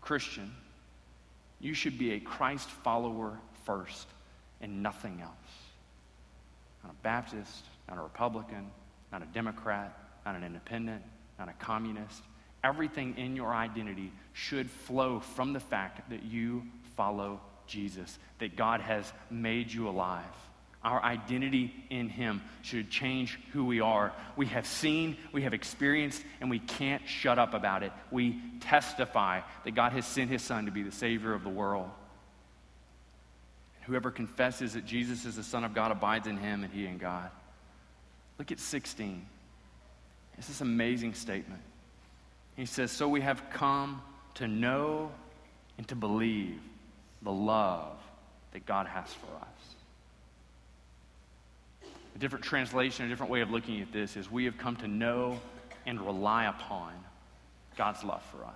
Christian, 0.01 0.51
you 1.59 1.75
should 1.75 1.99
be 1.99 2.13
a 2.13 2.19
Christ 2.19 2.67
follower 2.67 3.37
first 3.65 4.07
and 4.59 4.81
nothing 4.81 5.21
else. 5.21 5.31
Not 6.83 6.93
a 6.93 7.03
Baptist, 7.03 7.63
not 7.87 7.99
a 7.99 8.01
Republican, 8.01 8.71
not 9.11 9.21
a 9.21 9.27
Democrat, 9.27 9.95
not 10.25 10.35
an 10.35 10.43
independent, 10.43 11.03
not 11.37 11.47
a 11.47 11.53
communist, 11.63 12.23
everything 12.63 13.17
in 13.17 13.35
your 13.35 13.53
identity 13.53 14.11
should 14.33 14.69
flow 14.69 15.19
from 15.19 15.53
the 15.53 15.59
fact 15.59 16.09
that 16.09 16.23
you 16.23 16.63
follow 16.95 17.41
Jesus, 17.67 18.17
that 18.39 18.55
God 18.55 18.81
has 18.81 19.11
made 19.29 19.71
you 19.71 19.87
alive. 19.89 20.23
Our 20.83 21.01
identity 21.01 21.73
in 21.89 22.09
Him 22.09 22.41
should 22.61 22.89
change 22.89 23.39
who 23.53 23.65
we 23.65 23.79
are. 23.79 24.11
We 24.35 24.47
have 24.47 24.67
seen, 24.67 25.15
we 25.31 25.43
have 25.43 25.53
experienced, 25.53 26.21
and 26.41 26.49
we 26.49 26.59
can't 26.59 27.07
shut 27.07 27.39
up 27.39 27.53
about 27.53 27.83
it. 27.83 27.93
We 28.11 28.41
testify 28.59 29.41
that 29.63 29.75
God 29.75 29.93
has 29.93 30.05
sent 30.05 30.29
His 30.29 30.41
Son 30.41 30.65
to 30.65 30.71
be 30.71 30.83
the 30.83 30.91
Savior 30.91 31.33
of 31.33 31.43
the 31.43 31.49
world. 31.49 31.89
Whoever 33.83 34.11
confesses 34.11 34.73
that 34.73 34.85
Jesus 34.85 35.25
is 35.25 35.37
the 35.37 35.43
Son 35.43 35.63
of 35.63 35.73
God 35.73 35.91
abides 35.91 36.27
in 36.27 36.37
Him 36.37 36.63
and 36.63 36.73
He 36.73 36.85
in 36.85 36.97
God. 36.97 37.29
Look 38.37 38.51
at 38.51 38.59
16. 38.59 39.25
It's 40.37 40.47
this 40.47 40.61
amazing 40.61 41.13
statement. 41.13 41.61
He 42.55 42.65
says, 42.65 42.91
So 42.91 43.07
we 43.07 43.21
have 43.21 43.49
come 43.49 44.01
to 44.35 44.47
know 44.47 45.11
and 45.77 45.87
to 45.87 45.95
believe 45.95 46.59
the 47.21 47.31
love 47.31 47.97
that 48.51 48.65
God 48.65 48.87
has 48.87 49.11
for 49.13 49.35
us. 49.35 49.75
A 52.15 52.19
different 52.19 52.45
translation, 52.45 53.05
a 53.05 53.09
different 53.09 53.31
way 53.31 53.41
of 53.41 53.49
looking 53.49 53.81
at 53.81 53.91
this 53.91 54.15
is 54.15 54.29
we 54.29 54.45
have 54.45 54.57
come 54.57 54.75
to 54.77 54.87
know 54.87 55.39
and 55.85 55.99
rely 55.99 56.45
upon 56.45 56.93
God's 57.75 58.03
love 58.03 58.23
for 58.31 58.45
us. 58.45 58.53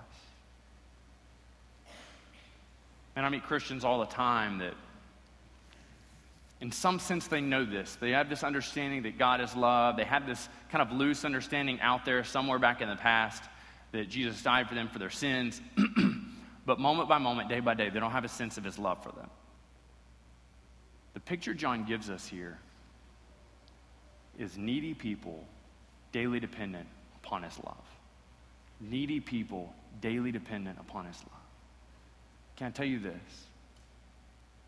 And 3.16 3.26
I 3.26 3.28
meet 3.30 3.42
Christians 3.42 3.84
all 3.84 3.98
the 3.98 4.06
time 4.06 4.58
that, 4.58 4.74
in 6.60 6.70
some 6.70 7.00
sense, 7.00 7.26
they 7.26 7.40
know 7.40 7.64
this. 7.64 7.96
They 7.96 8.12
have 8.12 8.28
this 8.28 8.44
understanding 8.44 9.02
that 9.02 9.18
God 9.18 9.40
is 9.40 9.56
love. 9.56 9.96
They 9.96 10.04
have 10.04 10.24
this 10.24 10.48
kind 10.70 10.82
of 10.82 10.96
loose 10.96 11.24
understanding 11.24 11.80
out 11.80 12.04
there 12.04 12.22
somewhere 12.22 12.60
back 12.60 12.80
in 12.80 12.88
the 12.88 12.94
past 12.94 13.42
that 13.92 14.08
Jesus 14.08 14.42
died 14.42 14.68
for 14.68 14.74
them 14.74 14.88
for 14.88 14.98
their 14.98 15.10
sins. 15.10 15.60
but 16.66 16.78
moment 16.78 17.08
by 17.08 17.18
moment, 17.18 17.48
day 17.48 17.60
by 17.60 17.74
day, 17.74 17.90
they 17.90 18.00
don't 18.00 18.10
have 18.10 18.24
a 18.24 18.28
sense 18.28 18.58
of 18.58 18.64
his 18.64 18.78
love 18.78 19.02
for 19.02 19.12
them. 19.12 19.30
The 21.14 21.20
picture 21.20 21.54
John 21.54 21.84
gives 21.84 22.10
us 22.10 22.26
here 22.26 22.58
is 24.38 24.56
needy 24.56 24.94
people 24.94 25.44
daily 26.12 26.40
dependent 26.40 26.86
upon 27.22 27.42
his 27.42 27.58
love. 27.64 27.84
Needy 28.80 29.20
people 29.20 29.74
daily 30.00 30.30
dependent 30.30 30.78
upon 30.78 31.06
his 31.06 31.16
love. 31.16 31.42
Can 32.56 32.68
I 32.68 32.70
tell 32.70 32.86
you 32.86 33.00
this? 33.00 33.46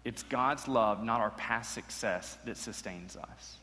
It's 0.04 0.22
God's 0.24 0.66
love, 0.66 1.04
not 1.04 1.20
our 1.20 1.30
past 1.30 1.74
success, 1.74 2.38
that 2.46 2.56
sustains 2.56 3.16
us. 3.16 3.56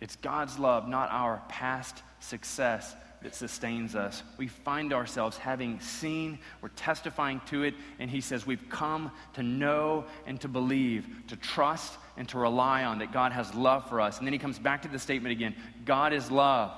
It's 0.00 0.16
God's 0.16 0.58
love, 0.58 0.86
not 0.86 1.10
our 1.10 1.42
past 1.48 2.02
success, 2.20 2.94
that 3.24 3.34
sustains 3.34 3.96
us. 3.96 4.22
We 4.36 4.46
find 4.48 4.92
ourselves 4.92 5.36
having 5.36 5.80
seen, 5.80 6.38
we're 6.60 6.68
testifying 6.70 7.40
to 7.46 7.64
it, 7.64 7.74
and 7.98 8.10
He 8.10 8.20
says 8.20 8.46
we've 8.46 8.68
come 8.68 9.10
to 9.32 9.42
know 9.42 10.04
and 10.26 10.40
to 10.42 10.48
believe, 10.48 11.06
to 11.28 11.36
trust 11.36 11.94
and 12.16 12.28
to 12.28 12.38
rely 12.38 12.84
on 12.84 12.98
that 12.98 13.12
God 13.12 13.32
has 13.32 13.52
love 13.54 13.88
for 13.88 14.00
us. 14.00 14.18
And 14.18 14.26
then 14.26 14.32
He 14.32 14.38
comes 14.38 14.58
back 14.58 14.82
to 14.82 14.88
the 14.88 14.98
statement 14.98 15.32
again 15.32 15.56
God 15.84 16.12
is 16.12 16.30
love. 16.30 16.70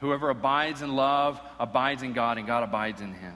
Whoever 0.00 0.30
abides 0.30 0.82
in 0.82 0.96
love 0.96 1.40
abides 1.60 2.02
in 2.02 2.12
God, 2.12 2.38
and 2.38 2.46
God 2.46 2.64
abides 2.64 3.00
in 3.00 3.12
Him. 3.12 3.34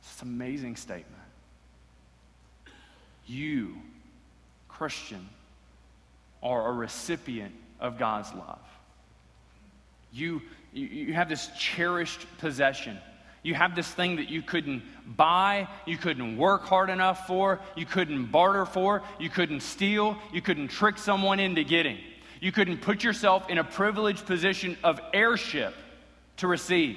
It's 0.00 0.22
an 0.22 0.28
amazing 0.28 0.76
statement. 0.76 1.22
You, 3.26 3.76
Christian, 4.68 5.28
are 6.42 6.68
a 6.68 6.72
recipient 6.72 7.54
of 7.80 7.98
God's 7.98 8.32
love. 8.32 8.58
You, 10.14 10.42
you 10.72 11.12
have 11.12 11.28
this 11.28 11.50
cherished 11.58 12.24
possession. 12.38 12.98
You 13.42 13.54
have 13.54 13.74
this 13.74 13.88
thing 13.88 14.16
that 14.16 14.30
you 14.30 14.40
couldn't 14.40 14.82
buy, 15.16 15.68
you 15.84 15.98
couldn't 15.98 16.38
work 16.38 16.64
hard 16.64 16.88
enough 16.88 17.26
for, 17.26 17.60
you 17.76 17.84
couldn't 17.84 18.26
barter 18.26 18.64
for, 18.64 19.02
you 19.18 19.28
couldn't 19.28 19.60
steal, 19.60 20.16
you 20.32 20.40
couldn't 20.40 20.68
trick 20.68 20.96
someone 20.96 21.40
into 21.40 21.64
getting. 21.64 21.98
You 22.40 22.52
couldn't 22.52 22.80
put 22.80 23.02
yourself 23.02 23.50
in 23.50 23.58
a 23.58 23.64
privileged 23.64 24.24
position 24.24 24.78
of 24.84 25.00
heirship 25.12 25.74
to 26.38 26.46
receive. 26.46 26.96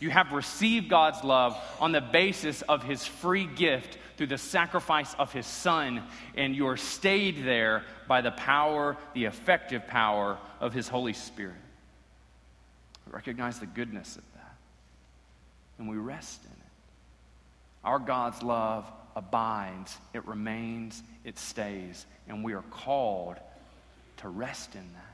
You 0.00 0.10
have 0.10 0.32
received 0.32 0.88
God's 0.88 1.22
love 1.22 1.56
on 1.78 1.92
the 1.92 2.00
basis 2.00 2.62
of 2.62 2.82
his 2.82 3.06
free 3.06 3.46
gift 3.46 3.98
through 4.16 4.26
the 4.28 4.38
sacrifice 4.38 5.14
of 5.18 5.32
his 5.32 5.46
son, 5.46 6.02
and 6.36 6.56
you're 6.56 6.76
stayed 6.76 7.44
there 7.44 7.84
by 8.08 8.22
the 8.22 8.32
power, 8.32 8.96
the 9.14 9.26
effective 9.26 9.86
power 9.86 10.38
of 10.58 10.72
his 10.72 10.88
Holy 10.88 11.12
Spirit. 11.12 11.54
Recognize 13.12 13.58
the 13.58 13.66
goodness 13.66 14.16
of 14.16 14.24
that, 14.34 14.56
and 15.78 15.88
we 15.88 15.96
rest 15.96 16.42
in 16.44 16.50
it. 16.50 16.56
Our 17.84 17.98
God's 17.98 18.42
love 18.42 18.90
abides, 19.14 19.96
it 20.14 20.26
remains, 20.26 21.02
it 21.24 21.38
stays, 21.38 22.06
and 22.26 22.42
we 22.42 22.54
are 22.54 22.64
called 22.70 23.36
to 24.18 24.28
rest 24.28 24.74
in 24.74 24.80
that. 24.94 25.12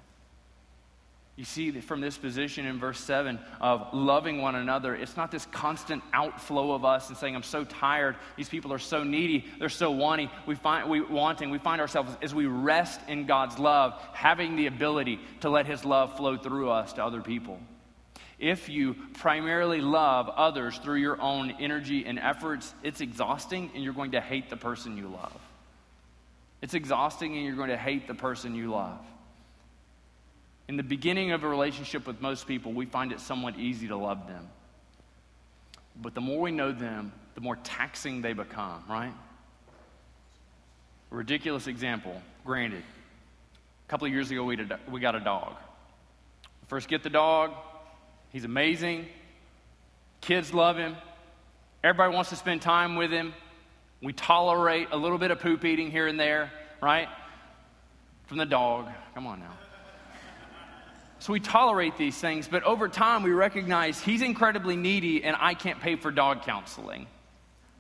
You 1.34 1.44
see 1.44 1.70
from 1.80 2.00
this 2.00 2.18
position 2.18 2.66
in 2.66 2.80
verse 2.80 2.98
7 2.98 3.38
of 3.61 3.87
loving 3.92 4.42
one 4.42 4.56
another, 4.56 4.96
it's 4.96 5.16
not 5.16 5.30
this 5.30 5.46
constant 5.46 6.02
outflow 6.12 6.72
of 6.72 6.84
us 6.84 7.08
and 7.08 7.16
saying, 7.16 7.37
I'm 7.37 7.44
so 7.44 7.62
tired. 7.64 8.16
These 8.37 8.48
people 8.48 8.72
are 8.72 8.78
so 8.80 9.04
needy. 9.04 9.44
They're 9.61 9.68
so 9.68 9.92
wanting. 9.92 10.30
We 10.46 10.56
find, 10.56 10.90
we, 10.90 11.00
wanting. 11.00 11.50
We 11.50 11.58
find 11.58 11.80
ourselves 11.80 12.16
as 12.22 12.34
we 12.34 12.46
rest 12.46 13.00
in 13.06 13.26
God's 13.26 13.56
love, 13.56 14.00
having 14.12 14.56
the 14.56 14.66
ability 14.66 15.20
to 15.40 15.48
let 15.48 15.66
His 15.66 15.84
love 15.84 16.16
flow 16.16 16.37
through 16.37 16.70
us 16.70 16.92
to 16.94 17.04
other 17.04 17.20
people. 17.20 17.61
If 18.38 18.68
you 18.68 18.94
primarily 19.14 19.81
love 19.81 20.29
others 20.29 20.79
through 20.79 20.98
your 20.98 21.20
own 21.20 21.51
energy 21.59 22.05
and 22.07 22.18
efforts, 22.18 22.72
it's 22.85 23.01
exhausting 23.01 23.70
and 23.74 23.83
you're 23.83 23.92
going 23.92 24.12
to 24.12 24.20
hate 24.20 24.48
the 24.48 24.57
person 24.57 24.96
you 24.96 25.09
love. 25.09 25.40
It's 26.62 26.74
exhausting 26.74 27.35
and 27.37 27.44
you're 27.44 27.57
going 27.57 27.70
to 27.70 27.77
hate 27.77 28.07
the 28.07 28.14
person 28.14 28.55
you 28.55 28.70
love. 28.70 29.01
In 30.68 30.77
the 30.77 30.83
beginning 30.83 31.33
of 31.33 31.42
a 31.42 31.48
relationship 31.48 32.07
with 32.07 32.20
most 32.20 32.46
people, 32.46 32.72
we 32.72 32.87
find 32.87 33.11
it 33.11 33.20
somewhat 33.20 33.59
easy 33.59 33.88
to 33.88 33.96
love 33.96 34.29
them. 34.29 34.46
But 36.01 36.14
the 36.14 36.20
more 36.20 36.40
we 36.40 36.53
know 36.53 36.70
them, 36.70 37.12
the 37.35 37.40
more 37.40 37.57
taxing 37.57 38.22
they 38.22 38.35
become, 38.35 38.85
right? 38.88 39.12
A 41.11 41.14
ridiculous 41.14 41.66
example, 41.66 42.20
granted. 42.44 42.83
A 42.83 43.90
couple 43.90 44.07
of 44.07 44.12
years 44.12 44.31
ago, 44.31 44.44
we, 44.44 44.57
did, 44.57 44.72
we 44.90 45.01
got 45.01 45.14
a 45.16 45.20
dog. 45.20 45.55
First, 46.68 46.88
get 46.88 47.03
the 47.03 47.11
dog. 47.11 47.53
He's 48.32 48.44
amazing. 48.44 49.06
Kids 50.20 50.52
love 50.52 50.76
him. 50.76 50.96
Everybody 51.82 52.14
wants 52.14 52.30
to 52.30 52.36
spend 52.36 52.62
time 52.62 52.96
with 52.96 53.10
him. 53.10 53.32
We 54.02 54.12
tolerate 54.12 54.88
a 54.90 54.96
little 54.96 55.18
bit 55.18 55.30
of 55.30 55.40
poop 55.40 55.64
eating 55.64 55.90
here 55.90 56.06
and 56.06 56.18
there, 56.18 56.52
right? 56.80 57.08
From 58.26 58.38
the 58.38 58.46
dog. 58.46 58.88
Come 59.14 59.26
on 59.26 59.40
now. 59.40 59.56
So 61.20 61.32
we 61.32 61.40
tolerate 61.40 61.96
these 61.96 62.16
things, 62.16 62.46
but 62.46 62.62
over 62.62 62.88
time 62.88 63.24
we 63.24 63.30
recognize 63.30 64.00
he's 64.00 64.22
incredibly 64.22 64.76
needy 64.76 65.24
and 65.24 65.36
I 65.40 65.54
can't 65.54 65.80
pay 65.80 65.96
for 65.96 66.12
dog 66.12 66.42
counseling. 66.42 67.06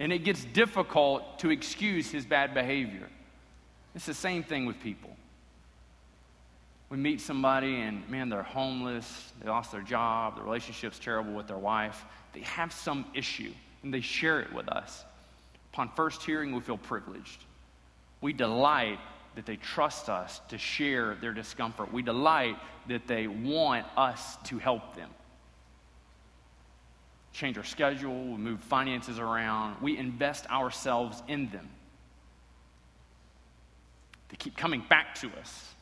And 0.00 0.12
it 0.12 0.24
gets 0.24 0.44
difficult 0.44 1.40
to 1.40 1.50
excuse 1.50 2.10
his 2.10 2.24
bad 2.26 2.54
behavior. 2.54 3.08
It's 3.94 4.06
the 4.06 4.14
same 4.14 4.42
thing 4.42 4.66
with 4.66 4.80
people. 4.80 5.16
We 6.90 6.96
meet 6.96 7.20
somebody 7.20 7.80
and 7.80 8.08
man, 8.08 8.28
they're 8.28 8.42
homeless, 8.42 9.32
they 9.42 9.48
lost 9.48 9.72
their 9.72 9.82
job, 9.82 10.36
the 10.36 10.42
relationship's 10.42 10.98
terrible 10.98 11.34
with 11.34 11.46
their 11.46 11.58
wife. 11.58 12.04
They 12.32 12.40
have 12.40 12.72
some 12.72 13.04
issue 13.14 13.52
and 13.82 13.92
they 13.92 14.00
share 14.00 14.40
it 14.40 14.52
with 14.52 14.68
us. 14.68 15.04
Upon 15.72 15.90
first 15.90 16.22
hearing, 16.22 16.52
we 16.52 16.60
feel 16.60 16.78
privileged. 16.78 17.44
We 18.20 18.32
delight 18.32 18.98
that 19.34 19.46
they 19.46 19.56
trust 19.56 20.08
us 20.08 20.40
to 20.48 20.58
share 20.58 21.14
their 21.16 21.32
discomfort. 21.32 21.92
We 21.92 22.02
delight 22.02 22.56
that 22.88 23.06
they 23.06 23.28
want 23.28 23.86
us 23.96 24.36
to 24.44 24.58
help 24.58 24.96
them. 24.96 25.10
Change 27.32 27.58
our 27.58 27.64
schedule, 27.64 28.32
we 28.32 28.38
move 28.38 28.60
finances 28.60 29.18
around, 29.18 29.80
we 29.80 29.96
invest 29.96 30.50
ourselves 30.50 31.22
in 31.28 31.50
them. 31.50 31.68
They 34.30 34.36
keep 34.36 34.56
coming 34.56 34.82
back 34.88 35.14
to 35.20 35.30
us. 35.40 35.74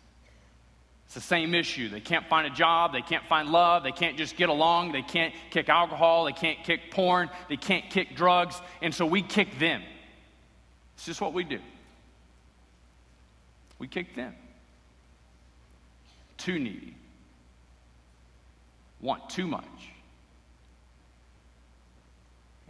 It's 1.07 1.15
the 1.15 1.21
same 1.21 1.55
issue. 1.55 1.89
They 1.89 2.01
can't 2.01 2.27
find 2.27 2.47
a 2.47 2.51
job. 2.51 2.93
They 2.93 3.01
can't 3.01 3.25
find 3.27 3.49
love. 3.49 3.85
They 3.85 3.93
can't 3.93 4.19
just 4.19 4.37
get 4.37 4.49
along. 4.49 4.93
They 4.93 5.03
can't 5.03 5.33
kick 5.51 5.69
alcohol. 5.69 6.25
They 6.25 6.33
can't 6.33 6.63
kick 6.65 6.91
porn. 6.91 7.31
They 7.49 7.57
can't 7.57 7.89
kick 7.91 8.17
drugs. 8.17 8.61
And 8.83 8.93
so 8.93 9.07
we 9.07 9.23
kick 9.23 9.59
them. 9.59 9.83
It's 10.97 11.07
just 11.07 11.21
what 11.21 11.33
we 11.33 11.45
do. 11.45 11.61
We 13.79 13.87
kick 13.87 14.17
them. 14.17 14.35
Too 16.39 16.59
needy. 16.59 16.97
Want 19.01 19.31
too 19.31 19.47
much. 19.47 19.65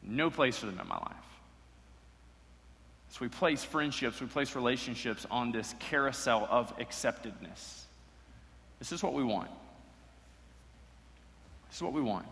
No 0.03 0.31
place 0.31 0.59
for 0.59 0.67
them 0.67 0.79
in 0.79 0.87
my 0.87 0.99
life. 0.99 1.17
So 3.11 3.19
we 3.23 3.29
place 3.29 3.65
friendships, 3.65 4.21
we 4.21 4.27
place 4.27 4.55
relationships 4.55 5.27
on 5.31 5.51
this 5.51 5.75
carousel 5.79 6.47
of 6.51 6.77
acceptedness. 6.79 7.86
This 8.79 8.93
is 8.93 9.03
what 9.03 9.15
we 9.15 9.25
want. 9.25 9.51
This 11.69 11.77
is 11.77 11.83
what 11.83 11.93
we 11.93 12.03
want. 12.03 12.27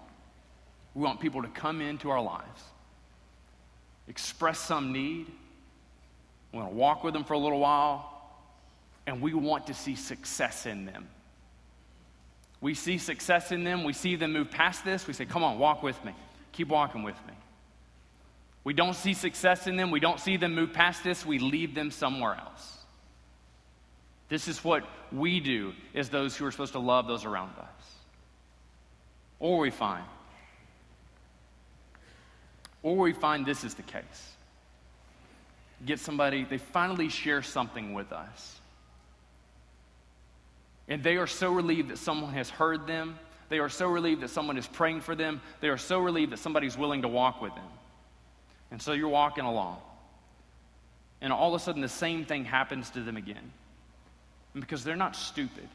We 0.95 1.03
want 1.03 1.21
people 1.21 1.43
to 1.43 1.49
come 1.49 1.81
into 1.81 2.11
our 2.11 2.23
lives, 2.23 2.63
express 4.09 4.59
some 4.59 4.93
need. 4.93 5.27
We 6.53 6.59
want 6.61 6.71
to 6.71 6.77
walk 6.77 7.03
with 7.03 7.15
them 7.15 7.25
for 7.25 7.33
a 7.35 7.39
little 7.39 7.59
while, 7.59 8.13
and 9.09 9.21
we 9.21 9.35
want 9.35 9.67
to 9.67 9.75
see 9.75 9.97
success 9.97 10.67
in 10.67 10.85
them. 10.85 11.09
We 12.61 12.75
see 12.75 12.97
success 12.97 13.51
in 13.51 13.65
them. 13.65 13.85
We 13.85 13.93
see 13.93 14.17
them 14.17 14.33
move 14.33 14.51
past 14.51 14.85
this. 14.85 15.07
We 15.07 15.13
say, 15.13 15.27
Come 15.27 15.43
on, 15.43 15.59
walk 15.59 15.83
with 15.83 16.03
me. 16.05 16.15
Keep 16.53 16.69
walking 16.69 17.03
with 17.03 17.17
me. 17.27 17.35
We 18.63 18.73
don't 18.73 18.95
see 18.95 19.13
success 19.13 19.67
in 19.67 19.77
them. 19.77 19.91
We 19.91 20.01
don't 20.01 20.19
see 20.19 20.39
them 20.39 20.55
move 20.55 20.73
past 20.73 21.05
this. 21.05 21.27
We 21.27 21.39
leave 21.39 21.75
them 21.75 21.91
somewhere 21.91 22.35
else. 22.35 22.74
This 24.35 24.49
is 24.49 24.64
what 24.64 24.85
we 25.12 25.38
do 25.38 25.75
as 25.94 26.09
those 26.09 26.37
who 26.37 26.44
are 26.44 26.51
supposed 26.51 26.73
to 26.73 26.81
love 26.81 27.07
those 27.07 27.25
around 27.25 27.53
us. 27.57 27.94
Or 29.38 29.61
we 29.61 29.70
find, 29.70 30.03
or 32.83 32.97
we 32.97 33.12
find 33.12 33.47
this 33.47 33.62
is 33.62 33.75
the 33.75 33.85
case. 33.85 34.03
Get 35.87 36.01
somebody, 36.01 36.42
they 36.42 36.59
finally 36.59 37.11
share 37.11 37.42
something 37.42 37.94
with 37.94 38.12
us. 38.12 38.59
And 40.88 41.01
they 41.01 41.16
are 41.16 41.29
so 41.29 41.53
relieved 41.53 41.90
that 41.90 41.99
someone 41.99 42.33
has 42.33 42.51
heard 42.51 42.88
them. 42.88 43.16
They 43.51 43.61
are 43.61 43.68
so 43.68 43.87
relieved 43.87 44.23
that 44.23 44.31
someone 44.31 44.59
is 44.59 44.66
praying 44.66 45.03
for 45.03 45.14
them. 45.14 45.42
They 45.61 45.68
are 45.68 45.79
so 45.79 46.01
relieved 46.01 46.33
that 46.33 46.40
somebody's 46.40 46.77
willing 46.77 47.03
to 47.03 47.09
walk 47.09 47.40
with 47.40 47.55
them. 47.55 47.70
And 48.73 48.83
so 48.83 48.94
you're 48.94 49.09
walking 49.09 49.44
along. 49.44 49.79
And 51.20 51.33
all 51.33 51.55
of 51.55 51.61
a 51.61 51.64
sudden, 51.64 51.83
the 51.83 51.88
same 51.88 52.25
thing 52.25 52.44
happens 52.44 52.90
to 52.90 53.01
them 53.01 53.16
again. 53.16 53.53
Because 54.55 54.85
they're 54.85 54.97
not 54.97 55.17
stupid, 55.17 55.69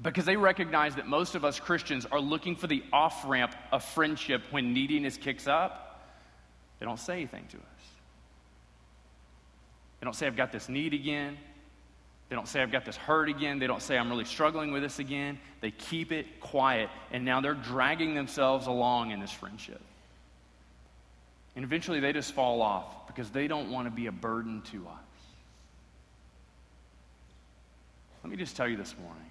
because 0.00 0.24
they 0.24 0.36
recognize 0.36 0.96
that 0.96 1.06
most 1.06 1.34
of 1.34 1.44
us 1.44 1.58
Christians 1.58 2.06
are 2.06 2.20
looking 2.20 2.56
for 2.56 2.66
the 2.66 2.82
off 2.92 3.24
ramp 3.26 3.54
of 3.72 3.84
friendship 3.84 4.42
when 4.50 4.72
neediness 4.72 5.16
kicks 5.16 5.46
up, 5.46 6.00
they 6.78 6.86
don't 6.86 6.98
say 6.98 7.14
anything 7.14 7.46
to 7.50 7.56
us. 7.56 7.62
They 10.00 10.04
don't 10.04 10.14
say, 10.14 10.26
I've 10.26 10.36
got 10.36 10.52
this 10.52 10.68
need 10.68 10.94
again. 10.94 11.38
They 12.28 12.36
don't 12.36 12.48
say, 12.48 12.60
I've 12.62 12.72
got 12.72 12.84
this 12.84 12.96
hurt 12.96 13.28
again. 13.28 13.58
They 13.58 13.66
don't 13.66 13.82
say, 13.82 13.96
I'm 13.96 14.10
really 14.10 14.24
struggling 14.24 14.72
with 14.72 14.82
this 14.82 14.98
again. 14.98 15.38
They 15.60 15.70
keep 15.70 16.12
it 16.12 16.40
quiet, 16.40 16.88
and 17.10 17.24
now 17.24 17.40
they're 17.40 17.54
dragging 17.54 18.14
themselves 18.14 18.66
along 18.66 19.12
in 19.12 19.20
this 19.20 19.32
friendship. 19.32 19.80
And 21.56 21.64
eventually 21.64 22.00
they 22.00 22.12
just 22.12 22.32
fall 22.32 22.60
off 22.62 23.06
because 23.06 23.30
they 23.30 23.46
don't 23.46 23.70
want 23.70 23.86
to 23.86 23.90
be 23.90 24.06
a 24.06 24.12
burden 24.12 24.62
to 24.72 24.86
us. 24.88 25.03
Let 28.24 28.30
me 28.30 28.38
just 28.38 28.56
tell 28.56 28.66
you 28.66 28.78
this 28.78 28.94
morning 28.98 29.30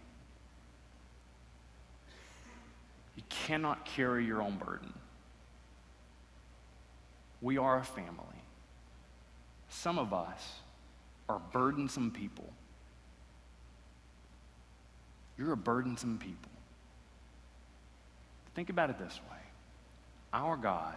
you 3.16 3.24
cannot 3.28 3.86
carry 3.86 4.24
your 4.24 4.42
own 4.42 4.56
burden. 4.58 4.94
We 7.42 7.58
are 7.58 7.80
a 7.80 7.84
family. 7.84 8.44
Some 9.70 9.98
of 9.98 10.14
us 10.14 10.60
are 11.28 11.42
burdensome 11.52 12.12
people. 12.12 12.48
You're 15.40 15.54
a 15.54 15.58
burdensome 15.58 16.20
people. 16.20 16.52
Think 18.54 18.70
about 18.70 18.92
it 18.92 19.00
this 19.00 19.20
way 19.32 19.38
our 20.34 20.56
God 20.56 20.96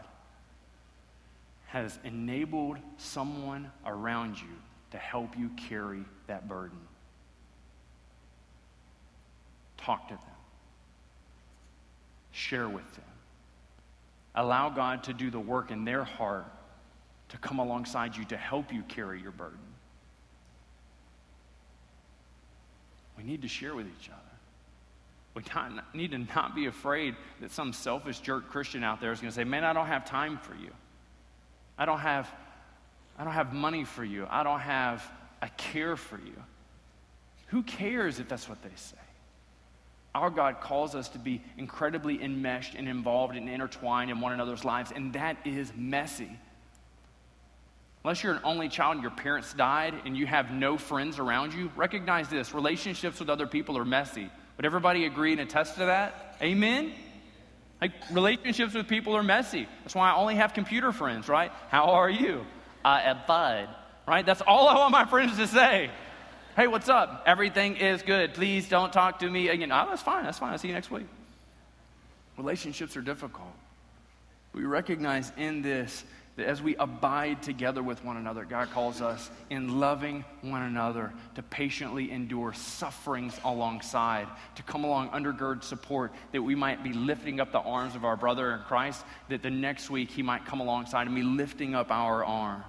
has 1.68 1.98
enabled 2.04 2.76
someone 2.98 3.70
around 3.86 4.38
you 4.38 4.54
to 4.90 4.98
help 4.98 5.36
you 5.38 5.50
carry 5.68 6.04
that 6.26 6.46
burden. 6.46 6.78
Talk 9.86 10.08
to 10.08 10.14
them, 10.14 10.20
share 12.32 12.68
with 12.68 12.92
them. 12.96 13.04
Allow 14.34 14.70
God 14.70 15.04
to 15.04 15.12
do 15.12 15.30
the 15.30 15.38
work 15.38 15.70
in 15.70 15.84
their 15.84 16.02
heart 16.02 16.46
to 17.28 17.38
come 17.38 17.60
alongside 17.60 18.16
you 18.16 18.24
to 18.24 18.36
help 18.36 18.72
you 18.72 18.82
carry 18.88 19.22
your 19.22 19.30
burden. 19.30 19.60
We 23.16 23.22
need 23.22 23.42
to 23.42 23.48
share 23.48 23.76
with 23.76 23.86
each 23.86 24.10
other. 24.10 24.20
We 25.94 26.00
need 26.00 26.10
to 26.10 26.18
not 26.34 26.56
be 26.56 26.66
afraid 26.66 27.14
that 27.40 27.52
some 27.52 27.72
selfish 27.72 28.18
jerk 28.18 28.50
Christian 28.50 28.82
out 28.82 29.00
there 29.00 29.12
is 29.12 29.20
going 29.20 29.30
to 29.30 29.34
say, 29.36 29.44
Man, 29.44 29.62
I 29.62 29.72
don't 29.72 29.86
have 29.86 30.04
time 30.04 30.38
for 30.38 30.56
you. 30.56 30.72
I 31.78 31.84
don't 31.84 32.00
have, 32.00 32.28
I 33.16 33.22
don't 33.22 33.34
have 33.34 33.52
money 33.52 33.84
for 33.84 34.02
you. 34.02 34.26
I 34.28 34.42
don't 34.42 34.58
have 34.58 35.08
a 35.42 35.48
care 35.50 35.94
for 35.94 36.16
you. 36.18 36.42
Who 37.48 37.62
cares 37.62 38.18
if 38.18 38.28
that's 38.28 38.48
what 38.48 38.60
they 38.62 38.70
say? 38.74 38.96
Our 40.16 40.30
God 40.30 40.62
calls 40.62 40.94
us 40.94 41.10
to 41.10 41.18
be 41.18 41.42
incredibly 41.58 42.22
enmeshed 42.22 42.74
and 42.74 42.88
involved 42.88 43.36
and 43.36 43.50
intertwined 43.50 44.10
in 44.10 44.18
one 44.18 44.32
another's 44.32 44.64
lives, 44.64 44.90
and 44.90 45.12
that 45.12 45.36
is 45.44 45.70
messy. 45.76 46.30
Unless 48.02 48.22
you're 48.22 48.32
an 48.32 48.40
only 48.42 48.70
child 48.70 48.94
and 48.94 49.02
your 49.02 49.10
parents 49.10 49.52
died 49.52 49.92
and 50.06 50.16
you 50.16 50.26
have 50.26 50.50
no 50.50 50.78
friends 50.78 51.18
around 51.18 51.52
you, 51.52 51.70
recognize 51.76 52.30
this 52.30 52.54
relationships 52.54 53.20
with 53.20 53.28
other 53.28 53.46
people 53.46 53.76
are 53.76 53.84
messy. 53.84 54.30
Would 54.56 54.64
everybody 54.64 55.04
agree 55.04 55.32
and 55.32 55.40
attest 55.40 55.74
to 55.74 55.86
that? 55.86 56.36
Amen? 56.40 56.92
Like, 57.82 57.92
relationships 58.10 58.72
with 58.72 58.88
people 58.88 59.14
are 59.16 59.22
messy. 59.22 59.68
That's 59.82 59.94
why 59.94 60.10
I 60.10 60.16
only 60.16 60.36
have 60.36 60.54
computer 60.54 60.92
friends, 60.92 61.28
right? 61.28 61.52
How 61.68 61.90
are 61.90 62.08
you? 62.08 62.46
I 62.82 63.02
am 63.02 63.18
fine. 63.26 63.68
Right? 64.08 64.24
That's 64.24 64.40
all 64.40 64.66
I 64.68 64.76
want 64.76 64.92
my 64.92 65.04
friends 65.04 65.36
to 65.36 65.46
say. 65.46 65.90
Hey, 66.56 66.68
what's 66.68 66.88
up? 66.88 67.22
Everything 67.26 67.76
is 67.76 68.00
good. 68.00 68.32
Please 68.32 68.66
don't 68.66 68.90
talk 68.90 69.18
to 69.18 69.28
me 69.28 69.48
again. 69.50 69.70
Oh, 69.70 69.88
that's 69.90 70.00
fine. 70.00 70.24
That's 70.24 70.38
fine. 70.38 70.52
I'll 70.52 70.58
see 70.58 70.68
you 70.68 70.74
next 70.74 70.90
week. 70.90 71.04
Relationships 72.38 72.96
are 72.96 73.02
difficult. 73.02 73.52
We 74.54 74.64
recognize 74.64 75.32
in 75.36 75.60
this 75.60 76.04
that 76.36 76.46
as 76.46 76.62
we 76.62 76.74
abide 76.76 77.42
together 77.42 77.82
with 77.82 78.02
one 78.02 78.16
another, 78.16 78.46
God 78.46 78.70
calls 78.70 79.02
us 79.02 79.30
in 79.50 79.78
loving 79.80 80.24
one 80.40 80.62
another 80.62 81.12
to 81.34 81.42
patiently 81.42 82.10
endure 82.10 82.54
sufferings 82.54 83.38
alongside, 83.44 84.26
to 84.54 84.62
come 84.62 84.84
along, 84.84 85.10
undergird 85.10 85.62
support, 85.62 86.10
that 86.32 86.40
we 86.40 86.54
might 86.54 86.82
be 86.82 86.94
lifting 86.94 87.38
up 87.38 87.52
the 87.52 87.60
arms 87.60 87.94
of 87.94 88.06
our 88.06 88.16
brother 88.16 88.54
in 88.54 88.60
Christ, 88.60 89.04
that 89.28 89.42
the 89.42 89.50
next 89.50 89.90
week 89.90 90.10
he 90.10 90.22
might 90.22 90.46
come 90.46 90.60
alongside 90.60 91.06
and 91.06 91.14
be 91.14 91.22
lifting 91.22 91.74
up 91.74 91.90
our 91.90 92.24
arms 92.24 92.64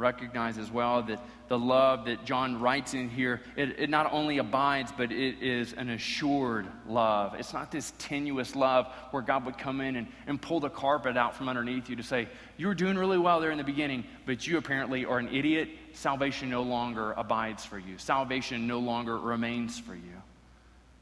recognize 0.00 0.58
as 0.58 0.70
well 0.70 1.02
that 1.04 1.22
the 1.48 1.58
love 1.58 2.06
that 2.06 2.24
John 2.24 2.60
writes 2.60 2.94
in 2.94 3.08
here, 3.08 3.42
it, 3.56 3.78
it, 3.78 3.90
not 3.90 4.12
only 4.12 4.38
abides, 4.38 4.92
but 4.96 5.12
it 5.12 5.42
is 5.42 5.72
an 5.74 5.90
assured 5.90 6.66
love. 6.88 7.34
It's 7.34 7.52
not 7.52 7.70
this 7.70 7.92
tenuous 7.98 8.56
love 8.56 8.86
where 9.10 9.22
God 9.22 9.44
would 9.44 9.58
come 9.58 9.80
in 9.80 9.96
and, 9.96 10.06
and 10.26 10.40
pull 10.40 10.60
the 10.60 10.70
carpet 10.70 11.16
out 11.16 11.36
from 11.36 11.48
underneath 11.48 11.88
you 11.90 11.96
to 11.96 12.02
say, 12.02 12.28
You 12.56 12.68
were 12.68 12.74
doing 12.74 12.96
really 12.96 13.18
well 13.18 13.40
there 13.40 13.50
in 13.50 13.58
the 13.58 13.64
beginning, 13.64 14.04
but 14.26 14.46
you 14.46 14.58
apparently 14.58 15.04
are 15.04 15.18
an 15.18 15.28
idiot. 15.28 15.68
Salvation 15.92 16.50
no 16.50 16.62
longer 16.62 17.12
abides 17.12 17.64
for 17.64 17.78
you, 17.78 17.98
salvation 17.98 18.66
no 18.66 18.78
longer 18.78 19.18
remains 19.18 19.78
for 19.78 19.94
you. 19.94 20.22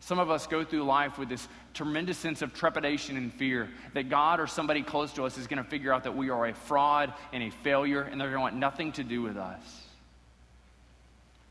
Some 0.09 0.19
of 0.19 0.31
us 0.31 0.47
go 0.47 0.65
through 0.65 0.85
life 0.85 1.19
with 1.19 1.29
this 1.29 1.47
tremendous 1.75 2.17
sense 2.17 2.41
of 2.41 2.55
trepidation 2.55 3.19
and 3.19 3.31
fear 3.31 3.69
that 3.93 4.09
God 4.09 4.41
or 4.41 4.47
somebody 4.47 4.81
close 4.81 5.13
to 5.13 5.25
us 5.25 5.37
is 5.37 5.47
going 5.47 5.63
to 5.63 5.69
figure 5.69 5.93
out 5.93 6.05
that 6.05 6.17
we 6.17 6.31
are 6.31 6.47
a 6.47 6.55
fraud 6.55 7.13
and 7.31 7.43
a 7.43 7.51
failure 7.51 8.01
and 8.01 8.19
they're 8.19 8.29
going 8.31 8.39
to 8.39 8.43
want 8.43 8.57
nothing 8.57 8.91
to 8.93 9.05
do 9.05 9.21
with 9.21 9.37
us. 9.37 9.61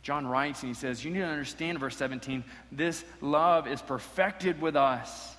John 0.02 0.26
writes 0.26 0.64
and 0.64 0.70
he 0.70 0.74
says, 0.74 1.06
You 1.06 1.12
need 1.12 1.20
to 1.20 1.28
understand, 1.28 1.80
verse 1.80 1.96
17, 1.98 2.44
this 2.72 3.06
love 3.22 3.68
is 3.68 3.80
perfected 3.80 4.60
with 4.60 4.76
us 4.76 5.36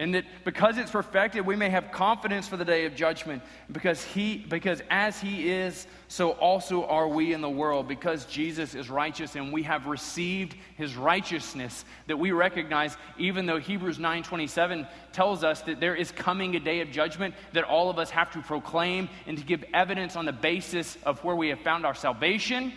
and 0.00 0.14
that 0.14 0.24
because 0.44 0.78
it's 0.78 0.92
perfected, 0.92 1.44
we 1.44 1.56
may 1.56 1.70
have 1.70 1.90
confidence 1.90 2.46
for 2.46 2.56
the 2.56 2.64
day 2.64 2.84
of 2.86 2.94
judgment. 2.94 3.42
Because 3.72 4.02
he, 4.04 4.36
because 4.36 4.80
as 4.90 5.20
he 5.20 5.50
is, 5.50 5.88
so 6.06 6.30
also 6.30 6.84
are 6.84 7.08
we 7.08 7.32
in 7.32 7.40
the 7.40 7.50
world. 7.50 7.88
Because 7.88 8.24
Jesus 8.26 8.76
is 8.76 8.88
righteous 8.88 9.34
and 9.34 9.52
we 9.52 9.64
have 9.64 9.86
received 9.86 10.54
his 10.76 10.96
righteousness, 10.96 11.84
that 12.06 12.16
we 12.16 12.30
recognize, 12.30 12.96
even 13.18 13.46
though 13.46 13.58
Hebrews 13.58 13.98
9:27 13.98 14.86
tells 15.12 15.42
us 15.42 15.62
that 15.62 15.80
there 15.80 15.96
is 15.96 16.12
coming 16.12 16.54
a 16.54 16.60
day 16.60 16.80
of 16.80 16.92
judgment 16.92 17.34
that 17.52 17.64
all 17.64 17.90
of 17.90 17.98
us 17.98 18.10
have 18.10 18.30
to 18.34 18.40
proclaim 18.40 19.08
and 19.26 19.36
to 19.36 19.42
give 19.42 19.64
evidence 19.74 20.14
on 20.14 20.26
the 20.26 20.32
basis 20.32 20.96
of 21.04 21.24
where 21.24 21.34
we 21.34 21.48
have 21.48 21.60
found 21.60 21.84
our 21.84 21.94
salvation. 21.94 22.72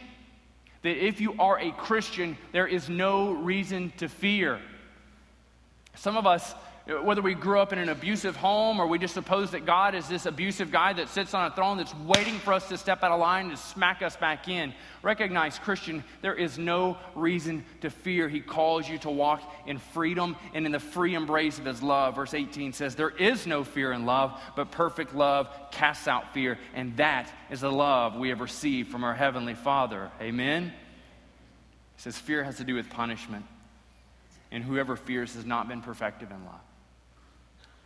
That 0.82 0.98
if 0.98 1.22
you 1.22 1.36
are 1.38 1.60
a 1.60 1.72
Christian, 1.72 2.36
there 2.52 2.66
is 2.66 2.90
no 2.90 3.32
reason 3.32 3.94
to 3.98 4.10
fear. 4.10 4.60
Some 5.96 6.18
of 6.18 6.26
us 6.26 6.56
whether 6.88 7.22
we 7.22 7.36
grew 7.36 7.60
up 7.60 7.72
in 7.72 7.80
an 7.80 7.90
abusive 7.90 8.36
home 8.36 8.80
or 8.80 8.88
we 8.88 8.98
just 8.98 9.14
suppose 9.14 9.52
that 9.52 9.68
God 9.68 9.94
is 9.94 10.08
this 10.08 10.26
abusive 10.26 10.72
guy 10.72 10.94
that 10.94 11.10
sits 11.10 11.36
on 11.36 11.52
a 11.52 11.56
throne 11.56 11.78
that's 11.78 11.94
waiting 11.96 12.40
for 12.40 12.54
us 12.54 12.68
to 12.70 12.78
step 12.78 13.04
out 13.04 13.12
of 13.12 13.20
line 13.20 13.50
and 13.50 13.60
smack 13.60 14.02
us 14.02 14.16
back 14.16 14.48
in. 14.48 14.74
Recognize, 15.04 15.60
Christian, 15.60 16.04
there 16.22 16.34
is 16.34 16.58
no 16.58 16.98
reason 17.14 17.64
to 17.82 17.92
fear. 17.92 18.28
He 18.28 18.40
calls 18.40 18.90
you 18.90 18.98
to 19.00 19.12
walk 19.12 19.44
in 19.68 19.78
freedom 19.78 20.36
and 20.56 20.66
in 20.66 20.72
the 20.72 20.80
free 20.80 21.14
embrace 21.14 21.60
of 21.60 21.66
His 21.66 21.84
love. 21.84 22.16
Verse 22.16 22.34
18 22.34 22.74
says, 22.74 22.96
There 22.96 23.12
is 23.12 23.46
no 23.46 23.64
fear 23.64 23.92
in 23.92 24.08
love, 24.08 24.42
but 24.56 24.72
perfect 24.72 25.14
love 25.14 25.50
casts 25.72 26.08
out 26.08 26.34
fear. 26.34 26.58
And 26.74 26.98
that 26.98 27.32
is 27.52 27.62
the 27.62 27.72
love 27.72 28.16
we 28.16 28.30
have 28.30 28.42
received 28.42 28.90
from 28.90 29.04
our 29.04 29.14
Heavenly 29.14 29.54
Father. 29.54 30.10
Amen? 30.20 30.74
He 31.96 32.02
says, 32.02 32.18
Fear 32.18 32.44
has 32.44 32.58
to 32.58 32.64
do 32.64 32.74
with 32.74 32.90
punishment. 32.90 33.46
And 34.50 34.64
whoever 34.64 34.96
fears 34.96 35.36
has 35.36 35.46
not 35.46 35.70
been 35.70 35.82
perfected 35.82 36.32
in 36.32 36.44
love. 36.44 36.60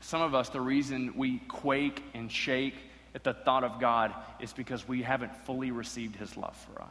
Some 0.06 0.22
of 0.22 0.36
us, 0.36 0.50
the 0.50 0.62
reason 0.62 1.14
we 1.16 1.40
quake 1.48 2.04
and 2.14 2.32
shake 2.32 2.76
at 3.16 3.24
the 3.24 3.34
thought 3.34 3.64
of 3.64 3.80
God 3.80 4.14
is 4.40 4.54
because 4.54 4.88
we 4.88 5.02
haven't 5.02 5.36
fully 5.46 5.72
received 5.72 6.16
His 6.16 6.38
love 6.38 6.56
for 6.56 6.80
us. 6.80 6.90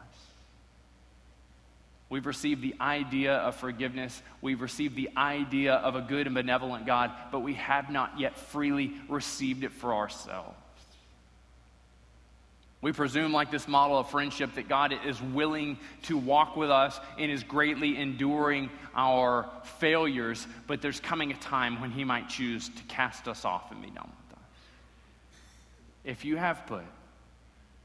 We've 2.09 2.27
received 2.27 2.61
the 2.61 2.75
idea 2.81 3.35
of 3.35 3.55
forgiveness. 3.55 4.21
We've 4.41 4.61
received 4.61 4.97
the 4.97 5.11
idea 5.17 5.75
of 5.75 5.95
a 5.95 6.01
good 6.01 6.27
and 6.27 6.35
benevolent 6.35 6.87
God, 6.87 7.13
but 7.31 7.39
we 7.39 7.55
have 7.55 7.89
not 7.89 8.19
yet 8.19 8.37
freely 8.37 8.93
received 9.09 9.63
it 9.63 9.71
for 9.71 9.95
ourselves. 9.95 10.59
We 12.85 12.93
presume, 12.93 13.33
like 13.33 13.51
this 13.51 13.67
model 13.67 13.99
of 13.99 14.11
friendship, 14.11 14.57
that 14.57 14.69
God 14.69 14.95
is 15.07 15.19
willing 15.23 15.79
to 16.03 16.19
walk 16.19 16.55
with 16.55 16.71
us 16.71 17.01
and 17.19 17.33
is 17.33 17.43
greatly 17.43 17.97
enduring 17.97 18.69
our 18.95 19.49
failures, 19.79 20.47
but 20.67 20.83
there's 20.83 21.01
coming 21.01 21.33
a 21.33 21.37
time 21.37 21.81
when 21.81 21.93
He 21.93 22.05
might 22.05 22.29
choose 22.29 22.69
to 22.69 22.83
cast 22.83 23.27
us 23.27 23.47
off 23.47 23.71
and 23.71 23.81
be 23.81 23.89
done 23.89 24.13
with 24.29 24.37
us. 24.37 24.45
If 26.05 26.27
you 26.27 26.37
have 26.37 26.67
put 26.67 26.85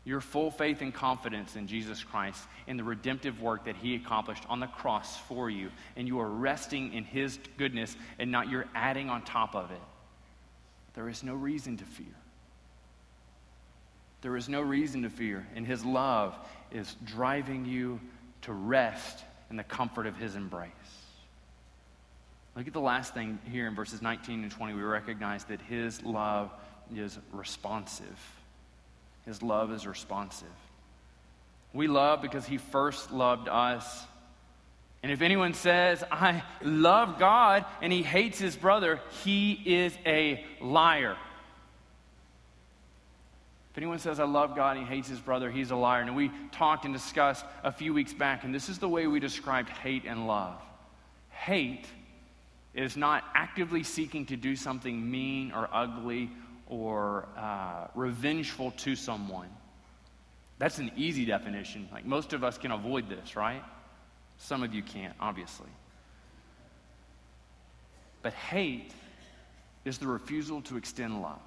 your 0.04 0.20
full 0.20 0.52
faith 0.52 0.82
and 0.82 0.94
confidence 0.94 1.56
in 1.56 1.68
Jesus 1.68 2.04
Christ, 2.04 2.44
in 2.68 2.76
the 2.76 2.84
redemptive 2.84 3.42
work 3.42 3.64
that 3.64 3.78
He 3.78 3.96
accomplished 3.96 4.44
on 4.50 4.60
the 4.60 4.68
cross 4.68 5.18
for 5.30 5.50
you, 5.50 5.70
and 5.96 6.10
you 6.10 6.20
are 6.20 6.30
resting 6.30 6.92
in 6.92 7.06
His 7.06 7.40
goodness 7.56 7.96
and 8.18 8.34
not 8.34 8.50
you're 8.50 8.68
adding 8.76 9.10
on 9.10 9.22
top 9.22 9.56
of 9.56 9.72
it, 9.72 9.82
there 10.94 11.08
is 11.08 11.24
no 11.24 11.36
reason 11.36 11.78
to 11.78 11.86
fear. 11.86 12.16
There 14.22 14.36
is 14.36 14.50
no 14.50 14.62
reason 14.62 15.04
to 15.04 15.10
fear, 15.10 15.48
and 15.56 15.66
His 15.66 15.86
love 15.86 16.38
is 16.72 16.96
driving 17.06 17.66
you 17.66 18.00
to 18.42 18.54
rest 18.54 19.24
in 19.50 19.56
the 19.56 19.64
comfort 19.64 20.08
of 20.08 20.18
His 20.18 20.36
embrace. 20.36 20.72
Look 22.56 22.68
at 22.68 22.74
the 22.74 22.82
last 22.82 23.14
thing 23.14 23.40
here 23.50 23.68
in 23.68 23.76
verses 23.76 24.02
19 24.02 24.44
and 24.44 24.52
20. 24.52 24.74
We 24.74 24.82
recognize 24.82 25.46
that 25.46 25.62
His 25.62 26.04
love 26.04 26.52
is 26.94 27.18
responsive. 27.32 28.20
His 29.26 29.42
love 29.42 29.72
is 29.72 29.88
responsive. 29.88 30.48
We 31.72 31.88
love 31.88 32.22
because 32.22 32.46
He 32.46 32.58
first 32.58 33.12
loved 33.12 33.48
us. 33.48 34.06
And 35.02 35.12
if 35.14 35.22
anyone 35.22 35.54
says, 35.54 36.04
I 36.12 36.44
love 36.62 37.20
God 37.20 37.64
and 37.82 37.94
he 37.94 38.04
hates 38.04 38.38
his 38.38 38.58
brother, 38.58 39.00
he 39.24 39.54
is 39.54 39.98
a 40.06 40.44
liar 40.60 41.16
anyone 43.80 44.00
says, 44.00 44.20
I 44.20 44.26
love 44.26 44.58
God 44.58 44.76
and 44.76 44.86
he 44.86 44.94
hates 44.94 45.08
his 45.08 45.22
brother, 45.22 45.50
he's 45.50 45.72
a 45.72 45.76
liar. 45.76 46.02
And 46.02 46.14
we 46.14 46.32
talked 46.52 46.84
and 46.84 46.94
discussed 46.94 47.46
a 47.64 47.72
few 47.72 47.94
weeks 47.94 48.12
back, 48.12 48.44
and 48.44 48.54
this 48.54 48.68
is 48.68 48.78
the 48.78 48.90
way 48.90 49.08
we 49.08 49.22
described 49.22 49.70
hate 49.70 50.04
and 50.04 50.28
love. 50.28 50.62
Hate 51.30 51.88
is 52.74 52.98
not 52.98 53.24
actively 53.34 53.84
seeking 53.84 54.26
to 54.26 54.36
do 54.36 54.58
something 54.58 55.10
mean 55.10 55.54
or 55.54 55.70
ugly 55.72 56.30
or 56.68 57.30
uh, 57.38 57.88
revengeful 57.96 58.72
to 58.72 58.98
someone. 58.98 59.48
That's 60.58 60.78
an 60.80 60.92
easy 60.98 61.24
definition. 61.24 61.88
Like 61.90 62.06
most 62.06 62.34
of 62.34 62.44
us 62.44 62.58
can 62.58 62.72
avoid 62.72 63.08
this, 63.08 63.38
right? 63.38 63.64
Some 64.40 64.62
of 64.62 64.74
you 64.74 64.84
can't, 64.84 65.16
obviously. 65.22 65.70
But 68.22 68.34
hate 68.34 68.92
is 69.86 70.00
the 70.00 70.08
refusal 70.08 70.62
to 70.64 70.76
extend 70.76 71.22
love. 71.22 71.40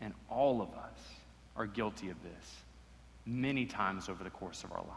And 0.00 0.12
all 0.28 0.60
of 0.60 0.68
us 0.74 0.98
are 1.56 1.66
guilty 1.66 2.10
of 2.10 2.16
this 2.22 2.54
many 3.24 3.66
times 3.66 4.08
over 4.08 4.22
the 4.22 4.30
course 4.30 4.62
of 4.64 4.72
our 4.72 4.78
life. 4.78 4.88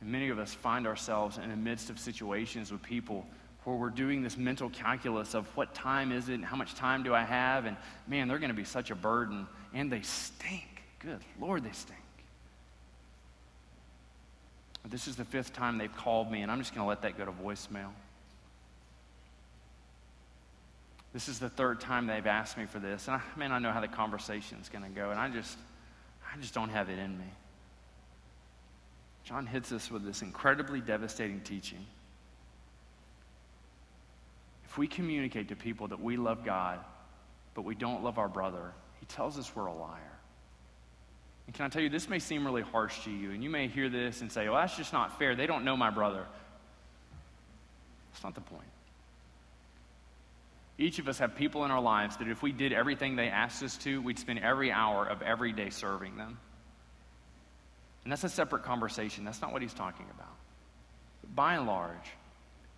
And 0.00 0.10
many 0.10 0.30
of 0.30 0.38
us 0.38 0.52
find 0.52 0.86
ourselves 0.86 1.38
in 1.38 1.48
the 1.48 1.56
midst 1.56 1.88
of 1.90 1.98
situations 1.98 2.72
with 2.72 2.82
people 2.82 3.24
where 3.64 3.76
we're 3.76 3.90
doing 3.90 4.22
this 4.22 4.36
mental 4.36 4.68
calculus 4.70 5.34
of 5.34 5.46
what 5.56 5.72
time 5.72 6.10
is 6.10 6.28
it 6.28 6.34
and 6.34 6.44
how 6.44 6.56
much 6.56 6.74
time 6.74 7.04
do 7.04 7.14
I 7.14 7.22
have, 7.22 7.64
and 7.64 7.76
man, 8.08 8.26
they're 8.26 8.40
going 8.40 8.50
to 8.50 8.56
be 8.56 8.64
such 8.64 8.90
a 8.90 8.96
burden, 8.96 9.46
and 9.72 9.90
they 9.92 10.02
stink. 10.02 10.82
Good 10.98 11.20
Lord, 11.40 11.62
they 11.62 11.70
stink. 11.70 12.00
This 14.84 15.06
is 15.06 15.14
the 15.14 15.24
fifth 15.24 15.52
time 15.52 15.78
they've 15.78 15.94
called 15.94 16.30
me, 16.30 16.42
and 16.42 16.50
I'm 16.50 16.58
just 16.58 16.74
going 16.74 16.84
to 16.84 16.88
let 16.88 17.02
that 17.02 17.16
go 17.16 17.24
to 17.24 17.30
voicemail. 17.30 17.90
This 21.12 21.28
is 21.28 21.38
the 21.38 21.50
third 21.50 21.80
time 21.80 22.06
they've 22.06 22.26
asked 22.26 22.56
me 22.56 22.66
for 22.66 22.78
this. 22.78 23.06
And 23.06 23.16
I, 23.16 23.22
man, 23.36 23.52
I 23.52 23.58
know 23.58 23.70
how 23.70 23.80
the 23.80 23.88
conversation's 23.88 24.68
going 24.68 24.84
to 24.84 24.90
go. 24.90 25.10
And 25.10 25.20
I 25.20 25.28
just, 25.28 25.58
I 26.32 26.40
just 26.40 26.54
don't 26.54 26.70
have 26.70 26.88
it 26.88 26.98
in 26.98 27.18
me. 27.18 27.30
John 29.24 29.46
hits 29.46 29.72
us 29.72 29.90
with 29.90 30.04
this 30.04 30.22
incredibly 30.22 30.80
devastating 30.80 31.40
teaching. 31.40 31.84
If 34.64 34.78
we 34.78 34.86
communicate 34.86 35.48
to 35.48 35.56
people 35.56 35.88
that 35.88 36.00
we 36.00 36.16
love 36.16 36.44
God, 36.44 36.80
but 37.54 37.62
we 37.62 37.74
don't 37.74 38.02
love 38.02 38.18
our 38.18 38.28
brother, 38.28 38.72
he 39.00 39.06
tells 39.06 39.38
us 39.38 39.54
we're 39.54 39.66
a 39.66 39.74
liar. 39.74 40.00
And 41.46 41.54
can 41.54 41.66
I 41.66 41.68
tell 41.68 41.82
you, 41.82 41.90
this 41.90 42.08
may 42.08 42.18
seem 42.18 42.46
really 42.46 42.62
harsh 42.62 43.04
to 43.04 43.10
you, 43.10 43.32
and 43.32 43.44
you 43.44 43.50
may 43.50 43.68
hear 43.68 43.90
this 43.90 44.22
and 44.22 44.32
say, 44.32 44.48
well, 44.48 44.58
that's 44.58 44.76
just 44.76 44.92
not 44.92 45.18
fair. 45.18 45.34
They 45.34 45.46
don't 45.46 45.64
know 45.64 45.76
my 45.76 45.90
brother. 45.90 46.24
That's 48.12 48.24
not 48.24 48.34
the 48.34 48.40
point. 48.40 48.71
Each 50.82 50.98
of 50.98 51.06
us 51.06 51.20
have 51.20 51.36
people 51.36 51.64
in 51.64 51.70
our 51.70 51.80
lives 51.80 52.16
that 52.16 52.26
if 52.26 52.42
we 52.42 52.50
did 52.50 52.72
everything 52.72 53.14
they 53.14 53.28
asked 53.28 53.62
us 53.62 53.76
to, 53.78 54.02
we'd 54.02 54.18
spend 54.18 54.40
every 54.40 54.72
hour 54.72 55.06
of 55.06 55.22
every 55.22 55.52
day 55.52 55.70
serving 55.70 56.16
them. 56.16 56.38
And 58.02 58.10
that's 58.10 58.24
a 58.24 58.28
separate 58.28 58.64
conversation. 58.64 59.24
That's 59.24 59.40
not 59.40 59.52
what 59.52 59.62
he's 59.62 59.74
talking 59.74 60.06
about. 60.12 60.34
But 61.20 61.36
by 61.36 61.54
and 61.54 61.68
large, 61.68 62.10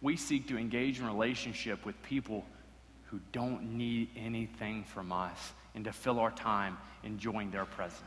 we 0.03 0.17
seek 0.17 0.49
to 0.49 0.59
engage 0.59 1.01
in 1.01 1.07
relationship 1.07 1.87
with 1.87 2.01
people 2.03 2.45
who 3.07 3.21
don't 3.33 3.79
need 3.79 4.11
anything 4.19 4.85
from 4.85 5.11
us 5.11 5.55
and 5.75 5.87
to 5.87 5.93
fill 5.93 6.21
our 6.21 6.31
time 6.31 6.77
enjoying 7.05 7.51
their 7.53 7.65
presence. 7.65 8.03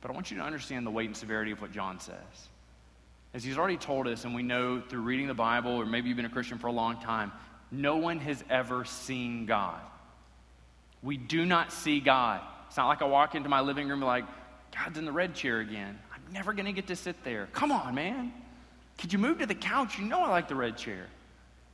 But 0.00 0.10
I 0.10 0.14
want 0.14 0.32
you 0.32 0.38
to 0.38 0.42
understand 0.42 0.84
the 0.84 0.90
weight 0.90 1.06
and 1.06 1.16
severity 1.16 1.52
of 1.52 1.60
what 1.62 1.70
John 1.70 2.00
says. 2.00 2.16
As 3.34 3.44
he's 3.44 3.56
already 3.56 3.76
told 3.76 4.08
us, 4.08 4.24
and 4.24 4.34
we 4.34 4.42
know 4.42 4.80
through 4.80 5.02
reading 5.02 5.28
the 5.28 5.34
Bible, 5.34 5.70
or 5.70 5.86
maybe 5.86 6.08
you've 6.08 6.16
been 6.16 6.26
a 6.26 6.30
Christian 6.30 6.58
for 6.58 6.66
a 6.66 6.72
long 6.72 7.00
time, 7.00 7.30
no 7.70 7.96
one 7.96 8.18
has 8.20 8.42
ever 8.50 8.84
seen 8.84 9.46
God. 9.46 9.80
We 11.02 11.16
do 11.16 11.44
not 11.46 11.72
see 11.72 12.00
God. 12.00 12.40
It's 12.66 12.76
not 12.76 12.88
like 12.88 13.02
I 13.02 13.06
walk 13.06 13.34
into 13.34 13.48
my 13.48 13.60
living 13.60 13.88
room 13.88 14.00
like, 14.00 14.24
God's 14.72 14.98
in 14.98 15.04
the 15.04 15.12
red 15.12 15.34
chair 15.34 15.60
again. 15.60 15.98
I'm 16.12 16.32
never 16.32 16.52
going 16.52 16.66
to 16.66 16.72
get 16.72 16.86
to 16.88 16.96
sit 16.96 17.24
there. 17.24 17.48
Come 17.52 17.72
on, 17.72 17.94
man. 17.94 18.32
Could 18.98 19.12
you 19.12 19.18
move 19.18 19.38
to 19.38 19.46
the 19.46 19.54
couch? 19.54 19.98
You 19.98 20.04
know 20.04 20.22
I 20.22 20.28
like 20.28 20.48
the 20.48 20.54
red 20.54 20.76
chair. 20.76 21.06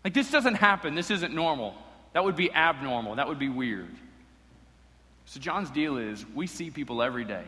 Like, 0.04 0.14
this 0.14 0.30
doesn't 0.30 0.54
happen. 0.54 0.94
This 0.94 1.10
isn't 1.10 1.34
normal. 1.34 1.74
That 2.12 2.24
would 2.24 2.36
be 2.36 2.52
abnormal. 2.52 3.16
That 3.16 3.28
would 3.28 3.38
be 3.38 3.48
weird. 3.48 3.94
So, 5.26 5.40
John's 5.40 5.70
deal 5.70 5.98
is 5.98 6.24
we 6.34 6.46
see 6.46 6.70
people 6.70 7.02
every 7.02 7.24
day. 7.24 7.42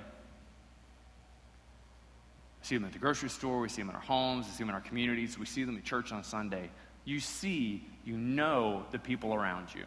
We 2.60 2.66
see 2.66 2.74
them 2.74 2.84
at 2.84 2.92
the 2.92 2.98
grocery 2.98 3.30
store, 3.30 3.60
we 3.60 3.68
see 3.68 3.82
them 3.82 3.90
in 3.90 3.94
our 3.94 4.02
homes, 4.02 4.46
we 4.46 4.52
see 4.52 4.58
them 4.58 4.70
in 4.70 4.74
our 4.74 4.80
communities, 4.80 5.38
we 5.38 5.46
see 5.46 5.62
them 5.62 5.76
at 5.76 5.84
church 5.84 6.10
on 6.10 6.24
Sunday 6.24 6.70
you 7.08 7.20
see, 7.20 7.82
you 8.04 8.16
know 8.16 8.84
the 8.90 8.98
people 8.98 9.32
around 9.32 9.68
you. 9.74 9.84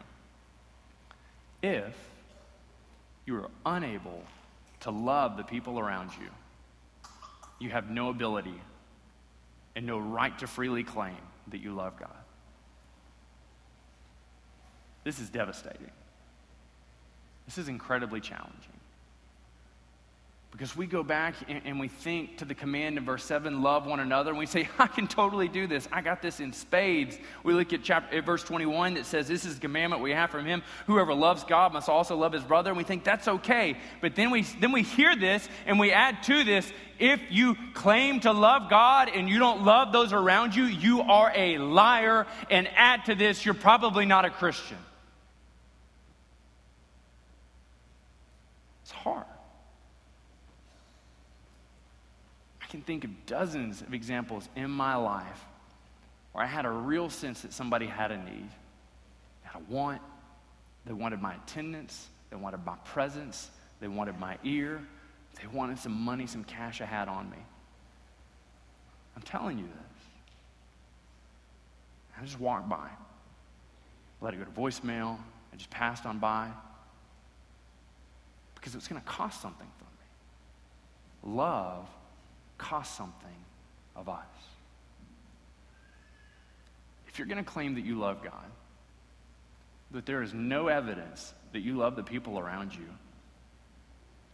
If 1.62 1.94
you 3.26 3.36
are 3.36 3.48
unable 3.64 4.24
to 4.80 4.90
love 4.90 5.36
the 5.36 5.44
people 5.44 5.78
around 5.78 6.10
you, 6.20 6.28
you 7.60 7.70
have 7.70 7.88
no 7.88 8.08
ability 8.08 8.60
and 9.76 9.86
no 9.86 9.98
right 9.98 10.36
to 10.40 10.48
freely 10.48 10.82
claim 10.82 11.16
that 11.48 11.60
you 11.60 11.72
love 11.72 11.96
God. 11.96 12.10
This 15.04 15.20
is 15.20 15.28
devastating. 15.28 15.92
This 17.46 17.56
is 17.56 17.68
incredibly 17.68 18.20
challenging. 18.20 18.71
Because 20.52 20.76
we 20.76 20.86
go 20.86 21.02
back 21.02 21.34
and, 21.48 21.62
and, 21.64 21.80
we 21.80 21.88
think 21.88 22.36
to 22.36 22.44
the 22.44 22.54
command 22.54 22.98
in 22.98 23.06
verse 23.06 23.24
7, 23.24 23.62
love 23.62 23.86
one 23.86 24.00
another, 24.00 24.30
and 24.30 24.38
we 24.38 24.44
say, 24.44 24.68
I 24.78 24.86
can 24.86 25.08
totally 25.08 25.48
do 25.48 25.66
this. 25.66 25.88
I 25.90 26.02
got 26.02 26.20
this 26.20 26.40
in 26.40 26.52
spades. 26.52 27.18
We 27.42 27.54
look 27.54 27.72
at 27.72 27.82
chapter, 27.82 28.18
at 28.18 28.26
verse 28.26 28.44
21 28.44 28.94
that 28.94 29.06
says, 29.06 29.26
This 29.26 29.46
is 29.46 29.54
the 29.54 29.60
commandment 29.62 30.02
we 30.02 30.10
have 30.10 30.30
from 30.30 30.44
him. 30.44 30.62
Whoever 30.86 31.14
loves 31.14 31.42
God 31.44 31.72
must 31.72 31.88
also 31.88 32.16
love 32.16 32.34
his 32.34 32.44
brother. 32.44 32.68
And 32.68 32.76
we 32.76 32.84
think 32.84 33.02
that's 33.02 33.28
okay. 33.28 33.78
But 34.02 34.14
then 34.14 34.30
we, 34.30 34.42
then 34.42 34.72
we 34.72 34.82
hear 34.82 35.16
this 35.16 35.48
and 35.64 35.80
we 35.80 35.90
add 35.90 36.22
to 36.24 36.44
this, 36.44 36.70
if 36.98 37.20
you 37.30 37.56
claim 37.72 38.20
to 38.20 38.32
love 38.32 38.68
God 38.68 39.08
and 39.08 39.30
you 39.30 39.38
don't 39.38 39.64
love 39.64 39.90
those 39.90 40.12
around 40.12 40.54
you, 40.54 40.64
you 40.64 41.00
are 41.00 41.32
a 41.34 41.56
liar. 41.56 42.26
And 42.50 42.68
add 42.76 43.06
to 43.06 43.14
this, 43.14 43.42
you're 43.46 43.54
probably 43.54 44.04
not 44.04 44.26
a 44.26 44.30
Christian. 44.30 44.76
It's 48.82 48.92
hard. 48.92 49.24
Can 52.72 52.80
think 52.80 53.04
of 53.04 53.26
dozens 53.26 53.82
of 53.82 53.92
examples 53.92 54.48
in 54.56 54.70
my 54.70 54.96
life 54.96 55.44
where 56.32 56.42
I 56.42 56.46
had 56.46 56.64
a 56.64 56.70
real 56.70 57.10
sense 57.10 57.42
that 57.42 57.52
somebody 57.52 57.84
had 57.84 58.10
a 58.10 58.16
need, 58.16 58.48
had 59.42 59.60
a 59.60 59.72
want. 59.72 60.00
They 60.86 60.94
wanted 60.94 61.20
my 61.20 61.34
attendance, 61.34 62.08
they 62.30 62.36
wanted 62.36 62.64
my 62.64 62.76
presence, 62.86 63.50
they 63.78 63.88
wanted 63.88 64.18
my 64.18 64.38
ear, 64.42 64.80
they 65.38 65.46
wanted 65.48 65.78
some 65.78 65.92
money, 65.92 66.26
some 66.26 66.44
cash 66.44 66.80
I 66.80 66.86
had 66.86 67.08
on 67.08 67.30
me. 67.30 67.36
I'm 69.16 69.22
telling 69.22 69.58
you 69.58 69.64
this. 69.64 70.06
I 72.18 72.24
just 72.24 72.40
walked 72.40 72.70
by, 72.70 72.88
let 74.22 74.32
it 74.32 74.38
go 74.38 74.44
to 74.44 74.50
voicemail, 74.50 75.18
I 75.52 75.56
just 75.56 75.68
passed 75.68 76.06
on 76.06 76.18
by 76.18 76.48
because 78.54 78.72
it 78.74 78.78
was 78.78 78.88
going 78.88 79.00
to 79.00 79.06
cost 79.06 79.42
something 79.42 79.68
for 79.76 79.84
me. 81.28 81.36
Love 81.36 81.86
cost 82.62 82.96
something 82.96 83.28
of 83.96 84.08
us. 84.08 84.24
If 87.08 87.18
you're 87.18 87.26
going 87.26 87.44
to 87.44 87.50
claim 87.50 87.74
that 87.74 87.84
you 87.84 87.98
love 87.98 88.22
God, 88.22 88.50
that 89.90 90.06
there 90.06 90.22
is 90.22 90.32
no 90.32 90.68
evidence 90.68 91.34
that 91.52 91.60
you 91.60 91.76
love 91.76 91.96
the 91.96 92.02
people 92.02 92.38
around 92.38 92.72
you, 92.74 92.86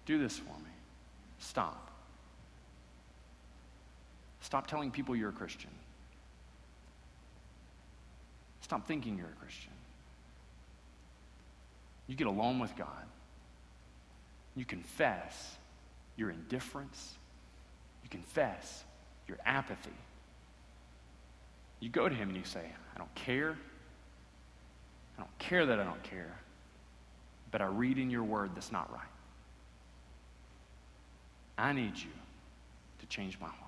do 0.06 0.18
this 0.18 0.36
for 0.36 0.44
me. 0.44 0.70
Stop. 1.38 1.90
Stop 4.42 4.66
telling 4.66 4.90
people 4.90 5.16
you're 5.16 5.30
a 5.30 5.32
Christian. 5.32 5.70
Stop 8.60 8.86
thinking 8.86 9.16
you're 9.16 9.26
a 9.26 9.42
Christian. 9.42 9.72
You 12.06 12.14
get 12.14 12.26
alone 12.26 12.58
with 12.58 12.76
God. 12.76 13.06
You 14.54 14.64
confess 14.64 15.56
your 16.16 16.30
indifference. 16.30 17.14
You 18.02 18.10
confess 18.10 18.84
your 19.26 19.38
apathy. 19.44 19.90
You 21.80 21.88
go 21.88 22.08
to 22.08 22.14
Him 22.14 22.28
and 22.28 22.36
you 22.36 22.44
say, 22.44 22.64
I 22.94 22.98
don't 22.98 23.14
care. 23.14 23.56
I 25.16 25.20
don't 25.22 25.38
care 25.38 25.66
that 25.66 25.80
I 25.80 25.84
don't 25.84 26.02
care, 26.04 26.36
but 27.50 27.60
I 27.60 27.66
read 27.66 27.98
in 27.98 28.08
your 28.08 28.22
word 28.22 28.50
that's 28.54 28.70
not 28.70 28.92
right. 28.92 29.00
I 31.58 31.72
need 31.72 31.96
you 31.96 32.10
to 33.00 33.06
change 33.06 33.38
my 33.40 33.48
heart. 33.48 33.58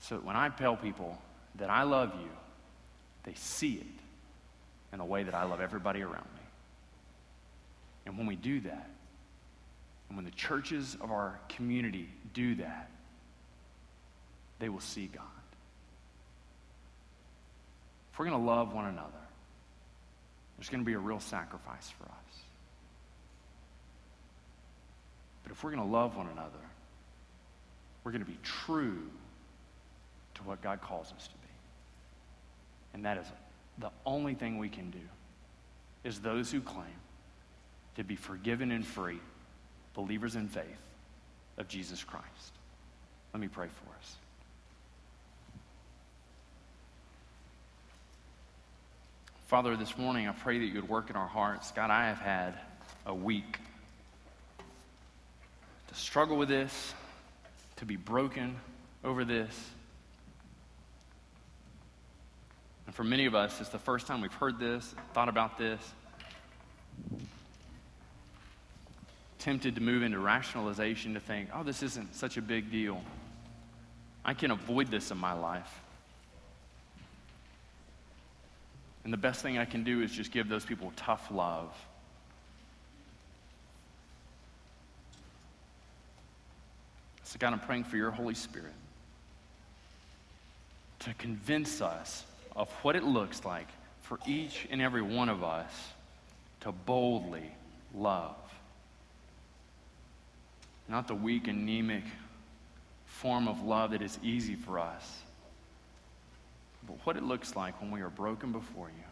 So 0.00 0.16
that 0.16 0.24
when 0.24 0.36
I 0.36 0.50
tell 0.50 0.76
people 0.76 1.16
that 1.56 1.70
I 1.70 1.84
love 1.84 2.12
you, 2.20 2.28
they 3.24 3.32
see 3.34 3.74
it 3.76 3.86
in 4.92 4.98
the 4.98 5.04
way 5.04 5.22
that 5.22 5.34
I 5.34 5.44
love 5.44 5.60
everybody 5.60 6.02
around 6.02 6.28
me. 6.34 6.42
And 8.04 8.18
when 8.18 8.26
we 8.26 8.36
do 8.36 8.60
that, 8.60 8.88
and 10.08 10.16
when 10.16 10.24
the 10.24 10.30
churches 10.30 10.96
of 11.00 11.10
our 11.10 11.40
community 11.48 12.08
do 12.32 12.54
that, 12.56 12.90
they 14.58 14.68
will 14.68 14.80
see 14.80 15.06
God. 15.06 15.24
If 18.12 18.18
we're 18.18 18.26
going 18.26 18.40
to 18.40 18.46
love 18.46 18.72
one 18.72 18.86
another, 18.86 19.10
there's 20.56 20.70
going 20.70 20.82
to 20.82 20.86
be 20.86 20.94
a 20.94 20.98
real 20.98 21.20
sacrifice 21.20 21.90
for 21.98 22.04
us. 22.04 22.40
But 25.42 25.52
if 25.52 25.62
we're 25.62 25.72
going 25.72 25.86
to 25.86 25.92
love 25.92 26.16
one 26.16 26.28
another, 26.28 26.50
we're 28.02 28.12
going 28.12 28.24
to 28.24 28.30
be 28.30 28.38
true 28.42 29.02
to 30.34 30.42
what 30.44 30.62
God 30.62 30.80
calls 30.80 31.12
us 31.16 31.28
to 31.28 31.34
be. 31.34 31.48
And 32.94 33.04
that 33.04 33.18
is 33.18 33.26
the 33.78 33.90
only 34.06 34.34
thing 34.34 34.58
we 34.58 34.68
can 34.68 34.90
do 34.90 34.98
is 36.04 36.20
those 36.20 36.50
who 36.50 36.60
claim 36.60 36.86
to 37.96 38.04
be 38.04 38.16
forgiven 38.16 38.70
and 38.70 38.86
free, 38.86 39.18
believers 39.96 40.36
in 40.36 40.46
faith 40.46 40.64
of 41.56 41.66
Jesus 41.66 42.04
Christ. 42.04 42.52
Let 43.32 43.40
me 43.40 43.48
pray 43.48 43.66
for 43.66 43.98
us. 43.98 44.16
Father, 49.46 49.74
this 49.76 49.96
morning 49.96 50.28
I 50.28 50.32
pray 50.32 50.58
that 50.58 50.64
you 50.66 50.74
would 50.74 50.88
work 50.88 51.08
in 51.08 51.16
our 51.16 51.26
hearts. 51.26 51.72
God, 51.72 51.90
I 51.90 52.08
have 52.08 52.18
had 52.18 52.54
a 53.06 53.14
week 53.14 53.58
to 55.88 55.94
struggle 55.94 56.36
with 56.36 56.48
this, 56.48 56.92
to 57.76 57.86
be 57.86 57.96
broken 57.96 58.56
over 59.02 59.24
this. 59.24 59.70
And 62.86 62.94
for 62.94 63.04
many 63.04 63.24
of 63.26 63.34
us, 63.34 63.60
it's 63.60 63.70
the 63.70 63.78
first 63.78 64.06
time 64.06 64.20
we've 64.20 64.32
heard 64.34 64.58
this, 64.58 64.94
thought 65.14 65.28
about 65.28 65.56
this. 65.56 65.80
Tempted 69.46 69.76
to 69.76 69.80
move 69.80 70.02
into 70.02 70.18
rationalization 70.18 71.14
to 71.14 71.20
think, 71.20 71.50
oh, 71.54 71.62
this 71.62 71.80
isn't 71.84 72.16
such 72.16 72.36
a 72.36 72.42
big 72.42 72.68
deal. 72.68 73.00
I 74.24 74.34
can 74.34 74.50
avoid 74.50 74.90
this 74.90 75.12
in 75.12 75.18
my 75.18 75.34
life. 75.34 75.72
And 79.04 79.12
the 79.12 79.16
best 79.16 79.42
thing 79.42 79.56
I 79.56 79.64
can 79.64 79.84
do 79.84 80.02
is 80.02 80.10
just 80.10 80.32
give 80.32 80.48
those 80.48 80.64
people 80.64 80.92
tough 80.96 81.28
love. 81.30 81.72
So, 87.22 87.36
God, 87.38 87.52
I'm 87.52 87.60
praying 87.60 87.84
for 87.84 87.96
your 87.96 88.10
Holy 88.10 88.34
Spirit 88.34 88.74
to 90.98 91.14
convince 91.18 91.80
us 91.80 92.24
of 92.56 92.68
what 92.82 92.96
it 92.96 93.04
looks 93.04 93.44
like 93.44 93.68
for 94.02 94.18
each 94.26 94.66
and 94.72 94.82
every 94.82 95.02
one 95.02 95.28
of 95.28 95.44
us 95.44 95.70
to 96.62 96.72
boldly 96.72 97.52
love. 97.94 98.34
Not 100.88 101.08
the 101.08 101.14
weak, 101.14 101.48
anemic 101.48 102.04
form 103.06 103.48
of 103.48 103.62
love 103.62 103.90
that 103.92 104.02
is 104.02 104.18
easy 104.22 104.54
for 104.54 104.78
us, 104.78 105.22
but 106.86 106.96
what 107.04 107.16
it 107.16 107.22
looks 107.22 107.56
like 107.56 107.80
when 107.80 107.90
we 107.90 108.00
are 108.02 108.10
broken 108.10 108.52
before 108.52 108.88
you, 108.88 109.04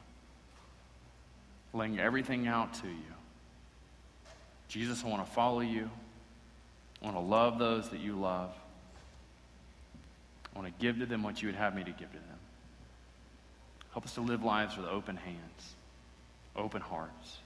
laying 1.79 1.99
everything 1.99 2.47
out 2.47 2.75
to 2.75 2.87
you. 2.87 3.15
Jesus, 4.69 5.03
I 5.05 5.09
want 5.09 5.27
to 5.27 5.33
follow 5.33 5.61
you. 5.61 5.91
I 7.03 7.07
want 7.07 7.17
to 7.17 7.21
love 7.21 7.59
those 7.59 7.89
that 7.91 8.01
you 8.01 8.15
love. 8.15 8.51
I 10.55 10.59
want 10.59 10.73
to 10.73 10.83
give 10.83 10.99
to 11.01 11.07
them 11.07 11.23
what 11.23 11.43
you 11.43 11.49
would 11.49 11.57
have 11.57 11.75
me 11.75 11.83
to 11.83 11.91
give 11.91 12.11
to 12.11 12.19
them. 12.19 12.39
Help 13.93 14.05
us 14.05 14.15
to 14.15 14.21
live 14.21 14.43
lives 14.43 14.77
with 14.77 14.87
open 14.87 15.17
hands, 15.17 15.75
open 16.57 16.81
hearts, 16.81 17.39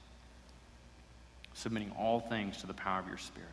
submitting 1.54 1.92
all 1.98 2.20
things 2.20 2.58
to 2.58 2.66
the 2.66 2.74
power 2.74 3.00
of 3.00 3.08
your 3.08 3.18
Spirit. 3.18 3.48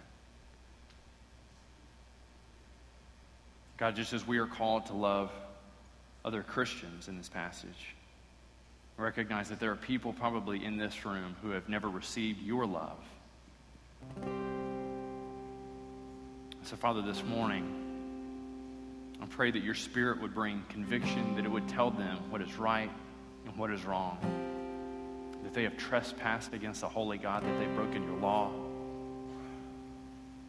God, 3.78 3.96
just 3.96 4.14
as 4.14 4.26
we 4.26 4.38
are 4.38 4.48
called 4.48 4.86
to 4.88 4.94
love 4.94 5.32
other 6.24 6.42
Christians 6.42 7.08
in 7.08 7.18
this 7.18 7.28
passage, 7.28 7.96
recognize 8.98 9.50
that 9.50 9.60
there 9.60 9.72
are 9.72 9.76
people 9.76 10.14
probably 10.14 10.64
in 10.64 10.78
this 10.78 11.06
room 11.06 11.36
who 11.42 11.50
have 11.50 11.68
never 11.68 11.90
received 11.90 12.42
your 12.42 12.66
love. 12.66 12.98
So, 16.64 16.76
Father, 16.78 17.02
this 17.02 17.24
morning, 17.24 17.70
I 19.22 19.26
pray 19.26 19.52
that 19.52 19.62
your 19.62 19.76
Spirit 19.76 20.22
would 20.22 20.34
bring 20.34 20.64
conviction, 20.70 21.36
that 21.36 21.46
it 21.46 21.52
would 21.52 21.68
tell 21.68 21.92
them 21.92 22.18
what 22.30 22.42
is 22.42 22.56
right 22.56 22.90
and 23.46 23.58
what 23.58 23.72
is 23.72 23.84
wrong, 23.84 24.18
that 25.44 25.54
they 25.54 25.64
have 25.64 25.78
trespassed 25.78 26.54
against 26.54 26.82
the 26.82 26.90
holy 26.90 27.18
God, 27.18 27.44
that 27.44 27.60
they've 27.60 27.76
broken 27.76 28.04
your 28.04 28.18
law. 28.18 28.52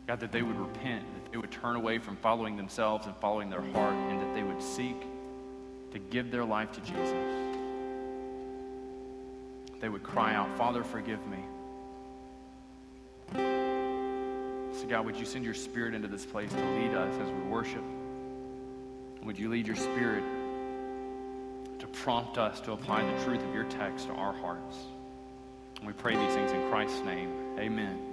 God, 0.06 0.20
that 0.20 0.30
they 0.30 0.42
would 0.42 0.58
repent, 0.58 1.04
that 1.14 1.32
they 1.32 1.38
would 1.38 1.50
turn 1.50 1.74
away 1.74 1.98
from 1.98 2.16
following 2.16 2.56
themselves 2.56 3.06
and 3.06 3.16
following 3.16 3.50
their 3.50 3.62
heart, 3.72 3.94
and 3.94 4.20
that 4.20 4.34
they 4.34 4.42
would 4.42 4.62
seek 4.62 5.04
to 5.92 5.98
give 5.98 6.30
their 6.30 6.44
life 6.44 6.70
to 6.72 6.80
Jesus. 6.80 7.12
They 9.80 9.88
would 9.88 10.02
cry 10.02 10.34
out, 10.34 10.56
Father, 10.56 10.84
forgive 10.84 11.20
me. 11.26 11.38
So, 13.34 14.86
God, 14.88 15.04
would 15.06 15.16
you 15.16 15.24
send 15.24 15.44
your 15.44 15.54
spirit 15.54 15.94
into 15.94 16.08
this 16.08 16.24
place 16.24 16.52
to 16.52 16.64
lead 16.78 16.94
us 16.94 17.14
as 17.14 17.28
we 17.28 17.40
worship? 17.42 17.82
Would 19.24 19.38
you 19.38 19.48
lead 19.48 19.66
your 19.66 19.76
spirit 19.76 20.22
to 21.80 21.86
prompt 21.88 22.38
us 22.38 22.60
to 22.60 22.72
apply 22.72 23.04
the 23.04 23.24
truth 23.24 23.42
of 23.42 23.52
your 23.52 23.64
text 23.64 24.06
to 24.06 24.12
our 24.12 24.32
hearts? 24.32 24.76
And 25.78 25.86
we 25.86 25.92
pray 25.92 26.14
these 26.14 26.34
things 26.34 26.52
in 26.52 26.70
Christ's 26.70 27.00
name. 27.00 27.58
Amen. 27.58 28.05